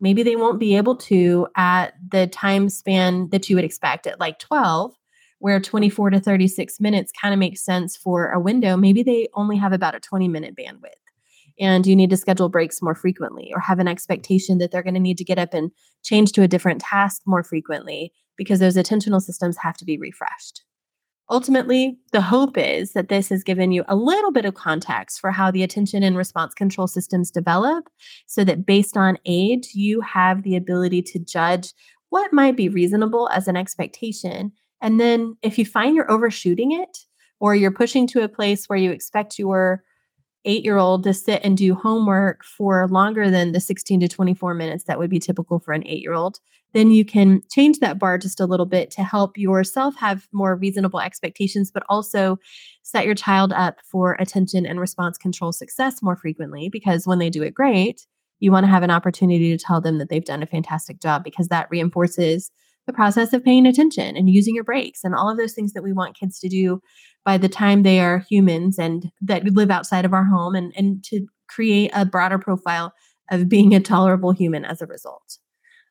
Maybe 0.00 0.22
they 0.22 0.36
won't 0.36 0.60
be 0.60 0.76
able 0.76 0.96
to 0.96 1.48
at 1.56 1.94
the 2.10 2.26
time 2.26 2.68
span 2.68 3.28
that 3.30 3.48
you 3.48 3.56
would 3.56 3.64
expect 3.64 4.06
at 4.06 4.20
like 4.20 4.38
12, 4.38 4.94
where 5.38 5.60
24 5.60 6.10
to 6.10 6.20
36 6.20 6.80
minutes 6.80 7.12
kind 7.20 7.34
of 7.34 7.38
makes 7.38 7.64
sense 7.64 7.96
for 7.96 8.30
a 8.30 8.40
window. 8.40 8.76
Maybe 8.76 9.02
they 9.02 9.28
only 9.34 9.56
have 9.56 9.72
about 9.72 9.94
a 9.94 10.00
20 10.00 10.28
minute 10.28 10.54
bandwidth 10.56 11.03
and 11.58 11.86
you 11.86 11.94
need 11.94 12.10
to 12.10 12.16
schedule 12.16 12.48
breaks 12.48 12.82
more 12.82 12.94
frequently 12.94 13.50
or 13.54 13.60
have 13.60 13.78
an 13.78 13.88
expectation 13.88 14.58
that 14.58 14.70
they're 14.70 14.82
going 14.82 14.94
to 14.94 15.00
need 15.00 15.18
to 15.18 15.24
get 15.24 15.38
up 15.38 15.54
and 15.54 15.70
change 16.02 16.32
to 16.32 16.42
a 16.42 16.48
different 16.48 16.80
task 16.80 17.22
more 17.26 17.42
frequently 17.42 18.12
because 18.36 18.58
those 18.58 18.76
attentional 18.76 19.20
systems 19.20 19.56
have 19.58 19.76
to 19.76 19.84
be 19.84 19.98
refreshed. 19.98 20.62
Ultimately, 21.30 21.96
the 22.12 22.20
hope 22.20 22.58
is 22.58 22.92
that 22.92 23.08
this 23.08 23.30
has 23.30 23.42
given 23.42 23.72
you 23.72 23.82
a 23.88 23.96
little 23.96 24.30
bit 24.30 24.44
of 24.44 24.54
context 24.54 25.20
for 25.20 25.30
how 25.30 25.50
the 25.50 25.62
attention 25.62 26.02
and 26.02 26.18
response 26.18 26.52
control 26.52 26.86
systems 26.86 27.30
develop 27.30 27.88
so 28.26 28.44
that 28.44 28.66
based 28.66 28.96
on 28.96 29.18
age, 29.24 29.70
you 29.72 30.02
have 30.02 30.42
the 30.42 30.54
ability 30.54 31.00
to 31.00 31.18
judge 31.18 31.72
what 32.10 32.32
might 32.32 32.56
be 32.56 32.68
reasonable 32.68 33.30
as 33.30 33.48
an 33.48 33.56
expectation. 33.56 34.52
And 34.82 35.00
then 35.00 35.36
if 35.42 35.58
you 35.58 35.64
find 35.64 35.96
you're 35.96 36.10
overshooting 36.10 36.72
it 36.72 36.98
or 37.40 37.54
you're 37.54 37.70
pushing 37.70 38.06
to 38.08 38.22
a 38.22 38.28
place 38.28 38.66
where 38.66 38.78
you 38.78 38.90
expect 38.90 39.38
your 39.38 39.82
eight 40.44 40.64
year 40.64 40.76
old 40.76 41.04
to 41.04 41.14
sit 41.14 41.40
and 41.44 41.56
do 41.56 41.74
homework 41.74 42.44
for 42.44 42.86
longer 42.88 43.30
than 43.30 43.52
the 43.52 43.60
16 43.60 44.00
to 44.00 44.08
24 44.08 44.54
minutes 44.54 44.84
that 44.84 44.98
would 44.98 45.10
be 45.10 45.18
typical 45.18 45.58
for 45.58 45.72
an 45.72 45.86
eight 45.86 46.02
year 46.02 46.12
old, 46.12 46.38
then 46.72 46.90
you 46.90 47.04
can 47.04 47.40
change 47.50 47.78
that 47.78 47.98
bar 47.98 48.18
just 48.18 48.40
a 48.40 48.46
little 48.46 48.66
bit 48.66 48.90
to 48.90 49.02
help 49.02 49.38
yourself 49.38 49.96
have 49.96 50.28
more 50.32 50.56
reasonable 50.56 51.00
expectations, 51.00 51.70
but 51.70 51.84
also 51.88 52.36
set 52.82 53.06
your 53.06 53.14
child 53.14 53.52
up 53.52 53.78
for 53.90 54.14
attention 54.18 54.66
and 54.66 54.80
response 54.80 55.16
control 55.16 55.52
success 55.52 56.02
more 56.02 56.16
frequently. 56.16 56.68
Because 56.68 57.06
when 57.06 57.20
they 57.20 57.30
do 57.30 57.42
it 57.42 57.54
great, 57.54 58.06
you 58.40 58.50
want 58.50 58.64
to 58.64 58.70
have 58.70 58.82
an 58.82 58.90
opportunity 58.90 59.56
to 59.56 59.64
tell 59.64 59.80
them 59.80 59.98
that 59.98 60.10
they've 60.10 60.24
done 60.24 60.42
a 60.42 60.46
fantastic 60.46 61.00
job 61.00 61.22
because 61.24 61.48
that 61.48 61.68
reinforces 61.70 62.50
the 62.86 62.92
process 62.92 63.32
of 63.32 63.44
paying 63.44 63.66
attention 63.66 64.16
and 64.16 64.28
using 64.28 64.54
your 64.54 64.64
breaks 64.64 65.04
and 65.04 65.14
all 65.14 65.30
of 65.30 65.38
those 65.38 65.54
things 65.54 65.72
that 65.72 65.82
we 65.82 65.92
want 65.92 66.18
kids 66.18 66.38
to 66.40 66.48
do 66.48 66.80
by 67.24 67.38
the 67.38 67.48
time 67.48 67.82
they 67.82 68.00
are 68.00 68.24
humans 68.28 68.78
and 68.78 69.10
that 69.22 69.44
live 69.44 69.70
outside 69.70 70.04
of 70.04 70.12
our 70.12 70.24
home 70.24 70.54
and, 70.54 70.72
and 70.76 71.02
to 71.04 71.26
create 71.48 71.90
a 71.94 72.04
broader 72.04 72.38
profile 72.38 72.92
of 73.30 73.48
being 73.48 73.74
a 73.74 73.80
tolerable 73.80 74.32
human 74.32 74.64
as 74.64 74.82
a 74.82 74.86
result. 74.86 75.38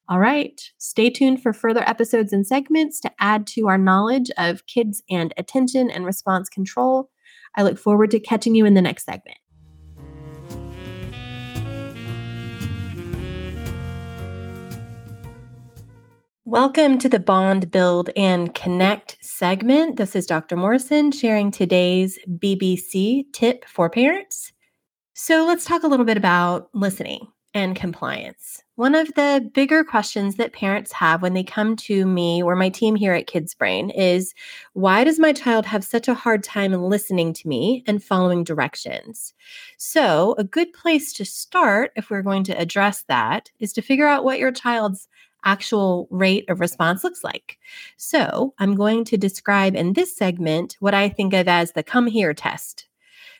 All 0.10 0.20
right, 0.20 0.62
stay 0.78 1.10
tuned 1.10 1.42
for 1.42 1.54
further 1.54 1.88
episodes 1.88 2.34
and 2.34 2.46
segments 2.46 3.00
to 3.02 3.12
add 3.20 3.48
to 3.48 3.68
our 3.68 3.78
knowledge 3.78 4.30
of 4.38 4.66
kids 4.68 5.02
and 5.10 5.34
attention 5.38 5.90
and 5.90 6.06
response 6.06 6.50
control. 6.50 7.10
I 7.56 7.64
look 7.64 7.80
forward 7.80 8.12
to 8.12 8.20
catching 8.20 8.54
you 8.54 8.66
in 8.66 8.74
the 8.74 8.82
next 8.82 9.06
segment. 9.06 9.38
Welcome 16.54 17.00
to 17.00 17.10
the 17.10 17.20
Bond, 17.20 17.72
Build, 17.72 18.12
and 18.16 18.54
Connect 18.54 19.18
segment. 19.22 19.98
This 19.98 20.16
is 20.16 20.28
Dr. 20.28 20.56
Morrison 20.56 21.12
sharing 21.12 21.50
today's 21.50 22.20
BBC 22.30 23.24
tip 23.34 23.66
for 23.66 23.90
parents. 23.90 24.54
So, 25.16 25.48
let's 25.48 25.66
talk 25.66 25.82
a 25.82 25.88
little 25.88 26.06
bit 26.06 26.16
about 26.16 26.70
listening 26.76 27.26
and 27.56 27.76
compliance. 27.76 28.62
One 28.76 28.94
of 28.94 29.08
the 29.16 29.50
bigger 29.56 29.84
questions 29.84 30.36
that 30.36 30.54
parents 30.54 30.92
have 30.92 31.24
when 31.24 31.34
they 31.34 31.44
come 31.44 31.76
to 31.78 32.06
me 32.06 32.44
or 32.44 32.56
my 32.56 32.70
team 32.70 32.94
here 32.94 33.14
at 33.14 33.26
Kids 33.26 33.56
Brain 33.56 33.90
is 33.90 34.36
why 34.74 35.04
does 35.04 35.18
my 35.18 35.34
child 35.34 35.66
have 35.66 35.84
such 35.84 36.08
a 36.08 36.14
hard 36.14 36.44
time 36.44 36.74
listening 36.74 37.34
to 37.34 37.48
me 37.48 37.84
and 37.88 38.04
following 38.04 38.44
directions? 38.44 39.34
So, 39.80 40.36
a 40.38 40.44
good 40.44 40.72
place 40.72 41.14
to 41.14 41.26
start 41.26 41.94
if 41.96 42.12
we're 42.12 42.22
going 42.22 42.44
to 42.44 42.62
address 42.62 43.06
that 43.08 43.50
is 43.60 43.74
to 43.74 43.82
figure 43.82 44.08
out 44.08 44.24
what 44.24 44.38
your 44.38 44.52
child's 44.52 45.08
actual 45.44 46.08
rate 46.12 46.46
of 46.50 46.60
response 46.60 47.04
looks 47.04 47.24
like. 47.24 47.58
So, 47.98 48.54
I'm 48.60 48.76
going 48.76 49.06
to 49.06 49.18
describe 49.18 49.76
in 49.76 49.94
this 49.94 50.16
segment 50.16 50.78
what 50.80 50.94
I 50.94 51.10
think 51.10 51.34
of 51.34 51.48
as 51.48 51.72
the 51.72 51.84
come 51.84 52.08
here 52.08 52.34
test. 52.34 52.88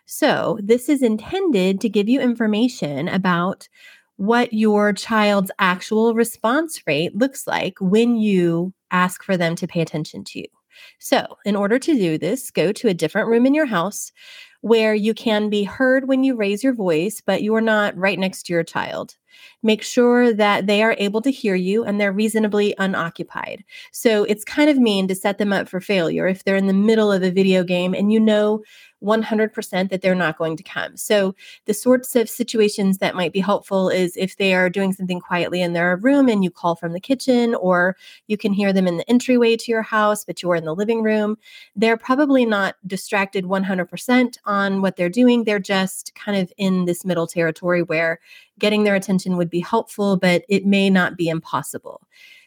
So, 0.06 0.60
this 0.62 0.90
is 0.90 1.02
intended 1.02 1.82
to 1.82 1.90
give 1.90 2.10
you 2.10 2.20
information 2.22 3.08
about 3.08 3.68
what 4.18 4.54
your 4.54 4.94
child's 4.94 5.52
actual 5.60 6.14
response 6.14 6.82
rate 6.86 7.16
looks 7.16 7.48
like 7.48 7.76
when 7.80 8.16
you 8.18 8.74
ask 8.92 9.24
for 9.24 9.38
them 9.38 9.56
to 9.56 9.68
pay 9.68 9.82
attention 9.82 10.24
to 10.26 10.40
you. 10.40 10.48
So, 11.00 11.38
in 11.46 11.56
order 11.56 11.80
to 11.80 11.94
do 11.94 12.18
this, 12.18 12.52
go 12.52 12.72
to 12.74 12.88
a 12.88 12.94
different 12.94 13.28
room 13.28 13.46
in 13.46 13.54
your 13.54 13.66
house 13.66 14.12
where 14.62 14.94
you 14.96 15.14
can 15.14 15.50
be 15.50 15.64
heard 15.64 16.08
when 16.08 16.24
you 16.24 16.36
raise 16.36 16.64
your 16.64 16.74
voice, 16.74 17.22
but 17.26 17.44
you 17.44 17.54
are 17.56 17.62
not 17.62 17.98
right 17.98 18.18
next 18.18 18.44
to 18.44 18.54
your 18.54 18.64
child. 18.64 19.16
Make 19.62 19.84
sure 19.84 20.34
that 20.34 20.68
they 20.68 20.84
are 20.84 20.96
able 21.00 21.22
to 21.22 21.32
hear 21.32 21.56
you 21.56 21.84
and 21.84 22.00
they're 22.00 22.12
reasonably 22.12 22.76
unoccupied. 22.78 23.64
So, 23.92 24.24
it's 24.24 24.44
kind 24.44 24.70
of 24.70 24.78
mean 24.78 25.08
to 25.08 25.16
set 25.16 25.38
them 25.38 25.54
up 25.54 25.68
for 25.68 25.82
failure 25.82 26.28
if 26.28 26.44
they're 26.44 26.56
in 26.56 26.68
the 26.68 26.74
middle 26.74 27.12
of 27.12 27.24
a 27.24 27.32
video 27.32 27.64
game 27.64 27.94
and 27.94 28.12
you 28.12 28.20
know 28.20 28.64
100% 29.04 29.90
that 29.90 30.02
they're 30.02 30.16
not 30.16 30.38
going 30.38 30.58
to 30.58 30.64
come. 30.64 30.96
So, 30.98 31.36
the 31.66 31.74
sorts 31.74 32.16
of 32.16 32.30
situations 32.30 32.98
that 33.00 33.16
might 33.16 33.34
be 33.34 33.40
helpful 33.40 33.90
is 33.90 34.16
if 34.16 34.38
they 34.38 34.54
are 34.54 34.70
doing 34.70 34.94
something 34.94 35.20
quietly 35.20 35.62
in 35.62 35.74
their 35.74 35.98
room 35.98 36.30
and 36.30 36.44
you 36.44 36.50
call 36.50 36.76
from 36.76 36.94
the 36.94 37.00
kitchen, 37.00 37.54
or 37.56 37.96
you 38.28 38.38
can 38.38 38.54
hear 38.54 38.72
them 38.74 38.88
in 38.88 38.98
the 38.98 39.10
entryway 39.10 39.58
to 39.58 39.72
your 39.72 39.82
house, 39.82 40.24
but 40.24 40.42
you're 40.42 40.56
in 40.56 40.66
the 40.66 40.76
living 40.76 41.04
room. 41.04 41.38
They're 41.76 41.98
probably 41.98 42.46
not 42.46 42.76
distracted 42.88 43.46
100% 43.46 44.38
on 44.46 44.82
what 44.82 44.96
they're 44.96 45.10
doing. 45.10 45.44
They're 45.44 45.60
just 45.60 46.16
kind 46.16 46.38
of 46.38 46.52
in 46.58 46.86
this 46.86 47.04
middle 47.06 47.28
territory 47.28 47.84
where 47.84 48.20
getting 48.64 48.86
their 48.86 48.96
attention 48.96 49.36
would 49.36 49.50
be 49.50 49.60
helpful, 49.60 50.16
but 50.16 50.46
it 50.48 50.66
may 50.66 50.90
not 50.90 51.18
be 51.18 51.28
impossible. 51.28 52.02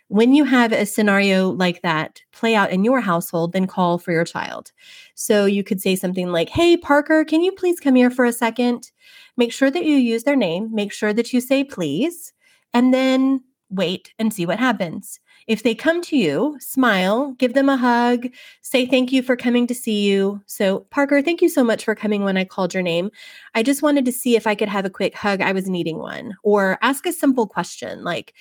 When 0.09 0.33
you 0.33 0.45
have 0.45 0.73
a 0.73 0.87
scenario 0.87 1.51
like 1.51 1.83
that 1.83 2.23
play 2.33 2.55
out 2.55 2.71
in 2.71 2.85
your 2.85 3.03
household, 3.03 3.53
then 3.53 3.67
call 3.67 3.99
for 3.99 4.13
your 4.13 4.25
child. 4.25 4.73
So 5.15 5.45
you 5.45 5.63
could 5.63 5.83
say 5.83 5.95
something 5.95 6.29
like, 6.33 6.49
Hey, 6.49 6.79
Parker, 6.79 7.23
can 7.23 7.43
you 7.43 7.53
please 7.53 7.81
come 7.81 7.97
here 7.97 8.11
for 8.11 8.25
a 8.25 8.33
second? 8.33 8.91
Make 9.37 9.53
sure 9.53 9.71
that 9.71 9.85
you 9.85 9.97
use 9.97 10.23
their 10.23 10.37
name, 10.37 10.75
make 10.75 10.91
sure 10.91 11.13
that 11.13 11.35
you 11.35 11.43
say 11.43 11.63
please, 11.65 12.33
and 12.73 12.95
then 12.95 13.43
wait 13.69 14.15
and 14.19 14.33
see 14.33 14.47
what 14.47 14.59
happens. 14.59 15.21
If 15.47 15.63
they 15.63 15.75
come 15.77 16.03
to 16.03 16.17
you, 16.17 16.57
smile, 16.59 17.33
give 17.39 17.55
them 17.55 17.69
a 17.69 17.77
hug, 17.77 18.29
say 18.63 18.85
thank 18.85 19.13
you 19.13 19.23
for 19.23 19.37
coming 19.37 19.69
to 19.69 19.75
see 19.75 20.03
you. 20.05 20.43
So, 20.47 20.81
Parker, 20.91 21.23
thank 21.23 21.41
you 21.41 21.49
so 21.49 21.63
much 21.63 21.85
for 21.85 21.95
coming 21.95 22.25
when 22.25 22.37
I 22.37 22.45
called 22.45 22.75
your 22.75 22.83
name. 22.83 23.11
I 23.55 23.63
just 23.63 23.81
wanted 23.81 24.05
to 24.07 24.13
see 24.13 24.35
if 24.35 24.47
I 24.47 24.57
could 24.57 24.69
have 24.69 24.85
a 24.85 24.91
quick 24.91 25.15
hug. 25.15 25.41
I 25.41 25.53
was 25.53 25.69
needing 25.69 25.99
one. 25.99 26.35
Or 26.43 26.79
ask 26.83 27.07
a 27.07 27.13
simple 27.13 27.47
question 27.47 28.03
like, 28.03 28.35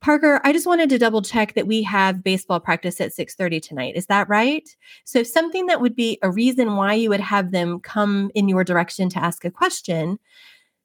Parker, 0.00 0.40
I 0.44 0.52
just 0.52 0.66
wanted 0.66 0.88
to 0.90 0.98
double 0.98 1.22
check 1.22 1.54
that 1.54 1.66
we 1.66 1.82
have 1.82 2.22
baseball 2.22 2.60
practice 2.60 3.00
at 3.00 3.12
6:30 3.12 3.60
tonight. 3.60 3.96
Is 3.96 4.06
that 4.06 4.28
right? 4.28 4.68
So 5.04 5.22
something 5.22 5.66
that 5.66 5.80
would 5.80 5.96
be 5.96 6.18
a 6.22 6.30
reason 6.30 6.76
why 6.76 6.94
you 6.94 7.08
would 7.08 7.20
have 7.20 7.50
them 7.50 7.80
come 7.80 8.30
in 8.34 8.48
your 8.48 8.62
direction 8.62 9.08
to 9.10 9.18
ask 9.18 9.44
a 9.44 9.50
question, 9.50 10.18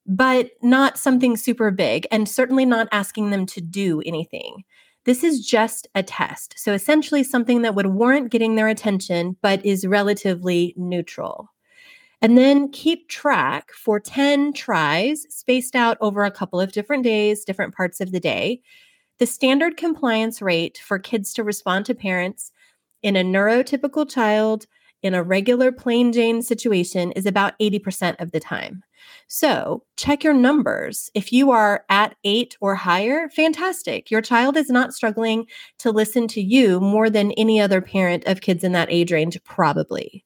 but 0.08 0.52
not 0.63 0.97
something 0.97 1.38
super 1.38 1.69
big 1.69 2.08
and 2.10 2.28
certainly 2.28 2.65
not 2.65 2.88
asking 2.91 3.30
them 3.30 3.45
to 3.47 3.62
do 3.62 4.02
anything. 4.06 4.63
This 5.06 5.24
is 5.24 5.46
just 5.46 5.88
a 5.96 6.04
test. 6.04 6.56
So 6.58 6.74
essentially 6.74 7.24
something 7.24 7.64
that 7.64 7.76
would 7.76 7.88
warrant 7.88 8.32
getting 8.32 8.56
their 8.56 8.68
attention 8.68 9.36
but 9.42 9.66
is 9.66 9.88
relatively 9.88 10.74
neutral. 10.78 11.50
And 12.22 12.38
then 12.38 12.70
keep 12.70 13.10
track 13.10 13.72
for 13.72 14.00
10 14.00 14.54
tries 14.54 15.26
spaced 15.30 15.76
out 15.76 15.98
over 16.02 16.24
a 16.24 16.30
couple 16.30 16.62
of 16.62 16.72
different 16.72 17.04
days, 17.04 17.44
different 17.44 17.74
parts 17.76 18.00
of 18.00 18.12
the 18.12 18.20
day 18.20 18.62
the 19.22 19.28
standard 19.28 19.78
compliance 19.78 20.42
rate 20.42 20.80
for 20.84 20.98
kids 20.98 21.32
to 21.32 21.44
respond 21.44 21.86
to 21.86 21.94
parents 21.94 22.52
in 23.04 23.16
a 23.16 23.24
neurotypical 23.24 24.10
child 24.10 24.66
in 25.04 25.14
a 25.14 25.24
regular 25.24 25.72
plain 25.72 26.12
Jane 26.12 26.42
situation 26.42 27.12
is 27.14 27.26
about 27.26 27.58
80% 27.60 28.20
of 28.20 28.32
the 28.32 28.40
time. 28.40 28.84
So 29.28 29.84
check 29.96 30.24
your 30.24 30.34
numbers. 30.34 31.10
If 31.14 31.32
you 31.32 31.52
are 31.52 31.86
at 31.90 32.16
eight 32.24 32.58
or 32.62 32.76
higher, 32.76 33.30
fantastic. 33.30 34.12
Your 34.12 34.22
child 34.22 34.58
is 34.58 34.70
not 34.70 34.94
struggling 34.94 35.48
to 35.80 35.92
listen 35.92 36.28
to 36.30 36.42
you 36.42 36.80
more 36.80 37.10
than 37.10 37.32
any 37.34 37.60
other 37.60 37.82
parent 37.82 38.26
of 38.26 38.42
kids 38.42 38.64
in 38.64 38.74
that 38.74 38.92
age 38.92 39.12
range, 39.12 39.42
probably. 39.44 40.24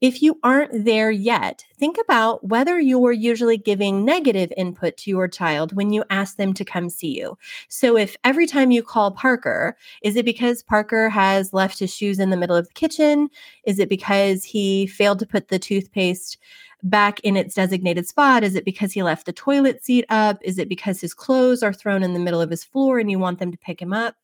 If 0.00 0.22
you 0.22 0.38
aren't 0.42 0.84
there 0.84 1.10
yet, 1.10 1.64
think 1.78 1.96
about 1.98 2.46
whether 2.46 2.78
you're 2.78 3.12
usually 3.12 3.56
giving 3.56 4.04
negative 4.04 4.52
input 4.56 4.96
to 4.98 5.10
your 5.10 5.28
child 5.28 5.74
when 5.74 5.92
you 5.92 6.04
ask 6.10 6.36
them 6.36 6.52
to 6.54 6.64
come 6.64 6.90
see 6.90 7.16
you. 7.18 7.38
So, 7.68 7.96
if 7.96 8.16
every 8.24 8.46
time 8.46 8.70
you 8.70 8.82
call 8.82 9.12
Parker, 9.12 9.76
is 10.02 10.16
it 10.16 10.24
because 10.24 10.62
Parker 10.62 11.08
has 11.08 11.52
left 11.54 11.78
his 11.78 11.94
shoes 11.94 12.18
in 12.18 12.30
the 12.30 12.36
middle 12.36 12.56
of 12.56 12.66
the 12.66 12.74
kitchen? 12.74 13.30
Is 13.64 13.78
it 13.78 13.88
because 13.88 14.44
he 14.44 14.86
failed 14.86 15.20
to 15.20 15.26
put 15.26 15.48
the 15.48 15.58
toothpaste? 15.58 16.38
back 16.86 17.18
in 17.20 17.34
its 17.34 17.54
designated 17.54 18.06
spot? 18.06 18.44
Is 18.44 18.54
it 18.54 18.64
because 18.66 18.92
he 18.92 19.02
left 19.02 19.24
the 19.24 19.32
toilet 19.32 19.82
seat 19.82 20.04
up? 20.10 20.38
Is 20.42 20.58
it 20.58 20.68
because 20.68 21.00
his 21.00 21.14
clothes 21.14 21.62
are 21.62 21.72
thrown 21.72 22.02
in 22.02 22.12
the 22.12 22.20
middle 22.20 22.42
of 22.42 22.50
his 22.50 22.62
floor 22.62 22.98
and 22.98 23.10
you 23.10 23.18
want 23.18 23.38
them 23.38 23.50
to 23.50 23.56
pick 23.56 23.80
him 23.80 23.94
up? 23.94 24.16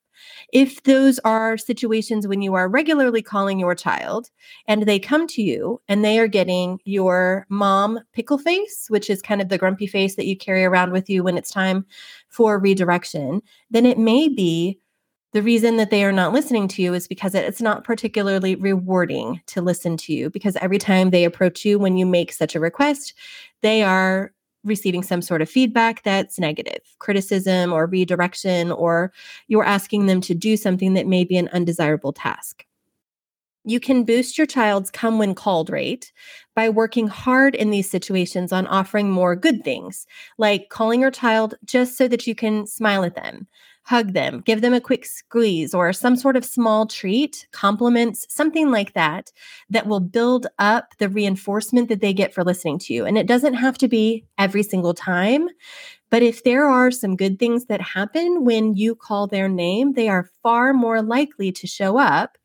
If 0.53 0.83
those 0.83 1.19
are 1.21 1.57
situations 1.57 2.27
when 2.27 2.43
you 2.43 2.55
are 2.55 2.69
regularly 2.69 3.23
calling 3.23 3.59
your 3.59 3.75
child 3.75 4.31
and 4.67 4.83
they 4.83 4.99
come 4.99 5.27
to 5.29 5.43
you 5.43 5.81
and 5.89 6.05
they 6.05 6.19
are 6.19 6.29
getting 6.29 6.81
your 6.85 7.47
mom 7.49 8.01
pickle 8.13 8.39
face, 8.39 8.87
which 8.89 9.09
is 9.11 9.23
kind 9.23 9.41
of 9.41 9.49
the 9.49 9.59
grumpy 9.59 9.87
face 9.87 10.17
that 10.17 10.27
you 10.27 10.37
carry 10.37 10.65
around 10.65 10.93
with 10.93 11.09
you 11.09 11.23
when 11.23 11.39
it's 11.39 11.51
time 11.51 11.87
for 12.29 12.59
redirection, 12.59 13.43
then 13.71 13.87
it 13.87 13.99
may 13.99 14.29
be 14.29 14.79
the 15.33 15.43
reason 15.43 15.77
that 15.77 15.91
they 15.91 16.05
are 16.05 16.13
not 16.13 16.33
listening 16.33 16.67
to 16.69 16.83
you 16.83 16.93
is 16.93 17.07
because 17.07 17.35
it's 17.35 17.63
not 17.63 17.85
particularly 17.85 18.57
rewarding 18.57 19.41
to 19.47 19.61
listen 19.61 19.97
to 19.97 20.13
you 20.13 20.29
because 20.29 20.57
every 20.57 20.79
time 20.79 21.11
they 21.11 21.25
approach 21.25 21.65
you 21.65 21.79
when 21.79 21.97
you 21.97 22.05
make 22.05 22.33
such 22.33 22.57
a 22.57 22.61
request, 22.61 23.15
they 23.63 23.83
are 23.83 24.33
receiving 24.65 25.03
some 25.03 25.23
sort 25.23 25.43
of 25.43 25.49
feedback 25.49 26.03
that's 26.03 26.39
negative, 26.39 26.81
criticism 26.99 27.73
or 27.73 27.87
redirection, 27.87 28.71
or 28.73 29.13
you're 29.49 29.65
asking 29.65 30.07
them 30.07 30.21
to 30.21 30.35
do 30.35 30.57
something 30.57 30.95
that 30.95 31.07
may 31.07 31.25
be 31.25 31.37
an 31.37 31.49
undesirable 31.53 32.13
task. 32.13 32.67
You 33.65 33.79
can 33.79 34.05
boost 34.05 34.39
your 34.39 34.47
child's 34.47 34.91
come 34.91 35.19
when 35.19 35.35
called 35.35 35.69
rate 35.69 36.13
by 36.55 36.71
working 36.71 37.09
hard 37.09 37.55
in 37.55 37.71
these 37.71 37.91
situations 37.91 38.53
on 38.53 38.67
offering 38.67 39.11
more 39.11 39.37
good 39.37 39.63
things, 39.65 40.07
like 40.39 40.71
calling 40.71 41.01
your 41.01 41.11
child 41.11 41.55
just 41.67 41.99
so 41.99 42.09
that 42.09 42.27
you 42.27 42.35
can 42.35 42.67
smile 42.67 43.05
at 43.05 43.17
them, 43.17 43.47
hug 43.91 44.13
them, 44.13 44.41
give 44.47 44.61
them 44.61 44.73
a 44.73 44.81
quick 44.81 45.05
squeeze, 45.05 45.75
or 45.75 45.93
some 45.93 46.15
sort 46.15 46.37
of 46.37 46.45
small 46.45 46.87
treat, 46.87 47.49
compliments, 47.51 48.25
something 48.29 48.71
like 48.71 48.93
that, 48.93 49.33
that 49.69 49.89
will 49.89 49.99
build 49.99 50.47
up 50.61 50.95
the 50.99 51.09
reinforcement 51.09 51.89
that 51.89 52.01
they 52.01 52.13
get 52.13 52.33
for 52.33 52.45
listening 52.45 52.79
to 52.79 52.95
you. 52.95 53.05
And 53.05 53.19
it 53.19 53.27
doesn't 53.27 53.55
have 53.55 53.77
to 53.79 53.89
be 53.89 54.25
every 54.39 54.63
single 54.63 54.95
time. 54.95 55.49
But 56.09 56.23
if 56.23 56.45
there 56.45 56.69
are 56.69 56.93
some 56.93 57.17
good 57.17 57.41
things 57.41 57.65
that 57.65 57.81
happen 57.81 58.45
when 58.45 58.77
you 58.77 58.95
call 58.95 59.27
their 59.27 59.49
name, 59.49 59.95
they 59.95 60.09
are 60.09 60.31
far 60.41 60.73
more 60.73 61.03
likely 61.03 61.51
to 61.51 61.67
show 61.67 61.99
up 61.99 62.39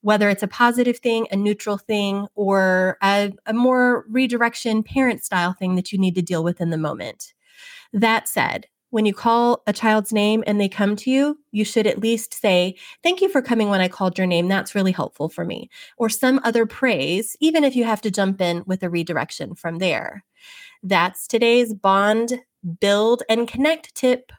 whether 0.00 0.28
it's 0.28 0.42
a 0.42 0.48
positive 0.48 0.98
thing, 0.98 1.28
a 1.30 1.36
neutral 1.36 1.78
thing, 1.78 2.26
or 2.34 2.98
a, 3.04 3.32
a, 3.46 3.52
more 3.52 4.04
redirection 4.08 4.82
parent 4.82 5.24
style 5.24 5.52
thing 5.52 5.76
that 5.76 5.92
you 5.92 5.98
need 5.98 6.16
to 6.16 6.22
deal 6.22 6.42
with 6.42 6.60
in 6.60 6.70
the 6.70 6.76
moment. 6.76 7.34
That 7.92 8.28
said, 8.28 8.66
when 8.90 9.06
you 9.06 9.12
call 9.12 9.62
a 9.66 9.72
child's 9.72 10.12
name 10.12 10.42
and 10.46 10.60
they 10.60 10.68
come 10.68 10.96
to 10.96 11.10
you, 11.10 11.38
you 11.50 11.64
should 11.64 11.86
at 11.86 12.00
least 12.00 12.34
say, 12.34 12.76
Thank 13.02 13.20
you 13.20 13.28
for 13.28 13.42
coming 13.42 13.68
when 13.68 13.80
I 13.80 13.88
called 13.88 14.16
your 14.16 14.26
name. 14.26 14.48
That's 14.48 14.74
really 14.74 14.92
helpful 14.92 15.28
for 15.28 15.44
me. 15.44 15.70
Or 15.96 16.08
some 16.08 16.40
other 16.44 16.66
praise, 16.66 17.36
even 17.40 17.64
if 17.64 17.76
you 17.76 17.84
have 17.84 18.00
to 18.02 18.10
jump 18.10 18.40
in 18.40 18.62
with 18.66 18.82
a 18.82 18.90
redirection 18.90 19.54
from 19.54 19.78
there. 19.78 20.24
That's 20.82 21.26
today's 21.26 21.74
bond, 21.74 22.40
build, 22.80 23.22
and 23.28 23.48
connect 23.48 23.94
tip 23.94 24.32